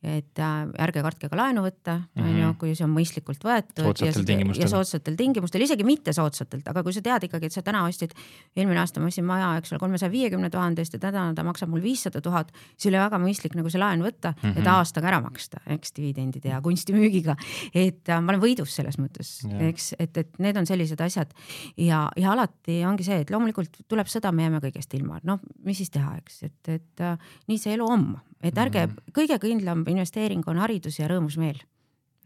et 0.02 0.40
äh, 0.42 0.54
ärge 0.82 1.04
kartke 1.06 1.28
ka 1.30 1.38
laenu 1.38 1.62
võtta, 1.62 2.00
mhm. 2.18 2.56
kui 2.58 2.74
see 2.74 2.86
on 2.88 2.94
mõistlikult 2.96 3.44
võetud. 3.46 3.84
soodsatel 3.86 4.26
tingimustel. 4.26 4.64
ja 4.66 4.70
soodsatel 4.72 5.18
tingimustel, 5.20 5.62
isegi 5.62 5.86
mitte 5.86 6.14
soodsatelt, 6.18 6.66
aga 6.72 6.82
kui 6.82 6.96
sa 6.96 7.04
tead 7.06 7.28
ikkagi, 7.28 7.52
et 7.52 7.54
sa 7.54 7.62
täna 7.66 7.84
ostsid, 7.86 8.16
eelmine 8.58 8.82
aasta 8.82 9.04
ma 9.04 9.12
ostsin 9.12 9.28
maja, 9.28 9.52
eks 9.62 9.76
ole, 9.76 9.82
kolmesaja 9.84 10.10
viiekümne 10.14 10.50
tuhande 10.54 10.82
eest 10.82 10.98
ja 10.98 11.02
täna 11.04 11.28
ta 11.38 11.46
maksab 11.46 11.70
mul 11.70 11.84
viissada 11.86 12.22
tuhat, 12.26 12.50
siis 12.74 12.90
oli 12.90 12.98
väga 12.98 13.20
mõistlik 13.22 13.58
nagu 13.60 13.70
see 13.70 13.82
laen 13.82 14.02
võtta 14.02 14.34
mm 14.34 14.42
-hmm. 14.42 14.58
ja 14.58 14.66
ta 14.66 14.80
aastaga 14.80 15.12
ära 15.12 15.22
maksta, 15.22 15.62
eks 15.78 15.94
dividendide 16.00 16.50
ja 16.50 16.62
kunstimüügiga. 16.66 17.38
et 17.74 18.10
äh, 18.10 18.22
ma 18.22 18.34
olen 18.34 18.42
võidus 18.42 18.74
selles 18.74 18.98
mõttes, 18.98 19.46
eks, 19.70 19.94
et, 20.00 20.18
et 20.18 20.40
need 20.40 20.58
on 20.58 20.66
sellised 20.66 21.02
asjad 21.02 21.30
ja, 21.78 22.10
ja 22.18 22.32
alati 22.32 22.82
ongi 22.86 23.06
see, 23.06 23.22
et 23.22 23.30
loomulikult 23.30 23.86
tuleb 23.88 24.10
sõda, 24.10 24.32
me 24.32 24.50
jääme 24.50 24.66
kõigest 24.66 24.98
ilma, 24.98 25.22
noh, 25.24 25.40
mis 25.64 25.78
siis 25.78 25.94
teha, 25.94 26.18
eks, 26.18 26.44
et, 26.44 26.60
et 26.68 27.06
äh, 27.06 27.18
nii 27.48 27.62
see 27.62 27.78
elu 27.78 27.86
on 27.86 28.18
et 28.44 28.58
ärge 28.58 28.86
mm, 28.86 28.92
-hmm. 28.92 29.14
kõige 29.14 29.38
kindlam 29.40 29.84
investeering 29.92 30.44
on 30.48 30.62
haridus 30.62 31.00
ja 31.00 31.10
rõõmus 31.12 31.38
meel. 31.42 31.62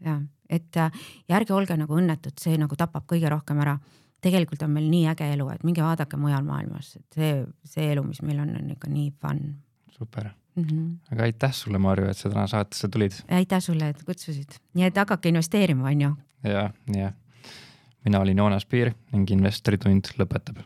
ja 0.04 0.20
et 0.48 0.76
ja 0.76 1.36
ärge 1.38 1.54
olge 1.54 1.76
nagu 1.78 1.96
õnnetud, 1.98 2.36
see 2.38 2.58
nagu 2.60 2.76
tapab 2.78 3.06
kõige 3.10 3.30
rohkem 3.32 3.60
ära. 3.64 3.78
tegelikult 4.22 4.62
on 4.62 4.72
meil 4.74 4.88
nii 4.90 5.06
äge 5.12 5.26
elu, 5.34 5.48
et 5.52 5.64
minge 5.64 5.82
vaadake 5.82 6.16
mujal 6.18 6.42
maailmas, 6.46 6.96
et 6.96 7.18
see, 7.18 7.32
see 7.64 7.92
elu, 7.92 8.02
mis 8.02 8.22
meil 8.22 8.40
on, 8.42 8.54
on 8.56 8.70
ikka 8.74 8.90
nii 8.90 9.10
fun. 9.20 9.42
super 9.90 10.30
mm. 10.56 10.64
-hmm. 10.64 11.12
aga 11.12 11.22
aitäh 11.22 11.52
sulle, 11.52 11.78
Marju, 11.78 12.08
et 12.10 12.16
sa 12.16 12.30
täna 12.30 12.46
saatesse 12.46 12.88
tulid. 12.88 13.12
aitäh 13.30 13.60
sulle, 13.60 13.88
et 13.88 14.02
kutsusid, 14.04 14.58
nii 14.74 14.84
et 14.84 14.96
hakake 14.96 15.28
investeerima, 15.28 15.88
on 15.88 16.00
ju. 16.00 16.16
ja, 16.44 16.70
jah. 16.94 17.12
mina 18.04 18.20
olin 18.20 18.38
Joonas 18.38 18.66
Piir 18.66 18.94
ning 19.12 19.30
investoritund 19.30 20.14
lõpetab 20.18 20.62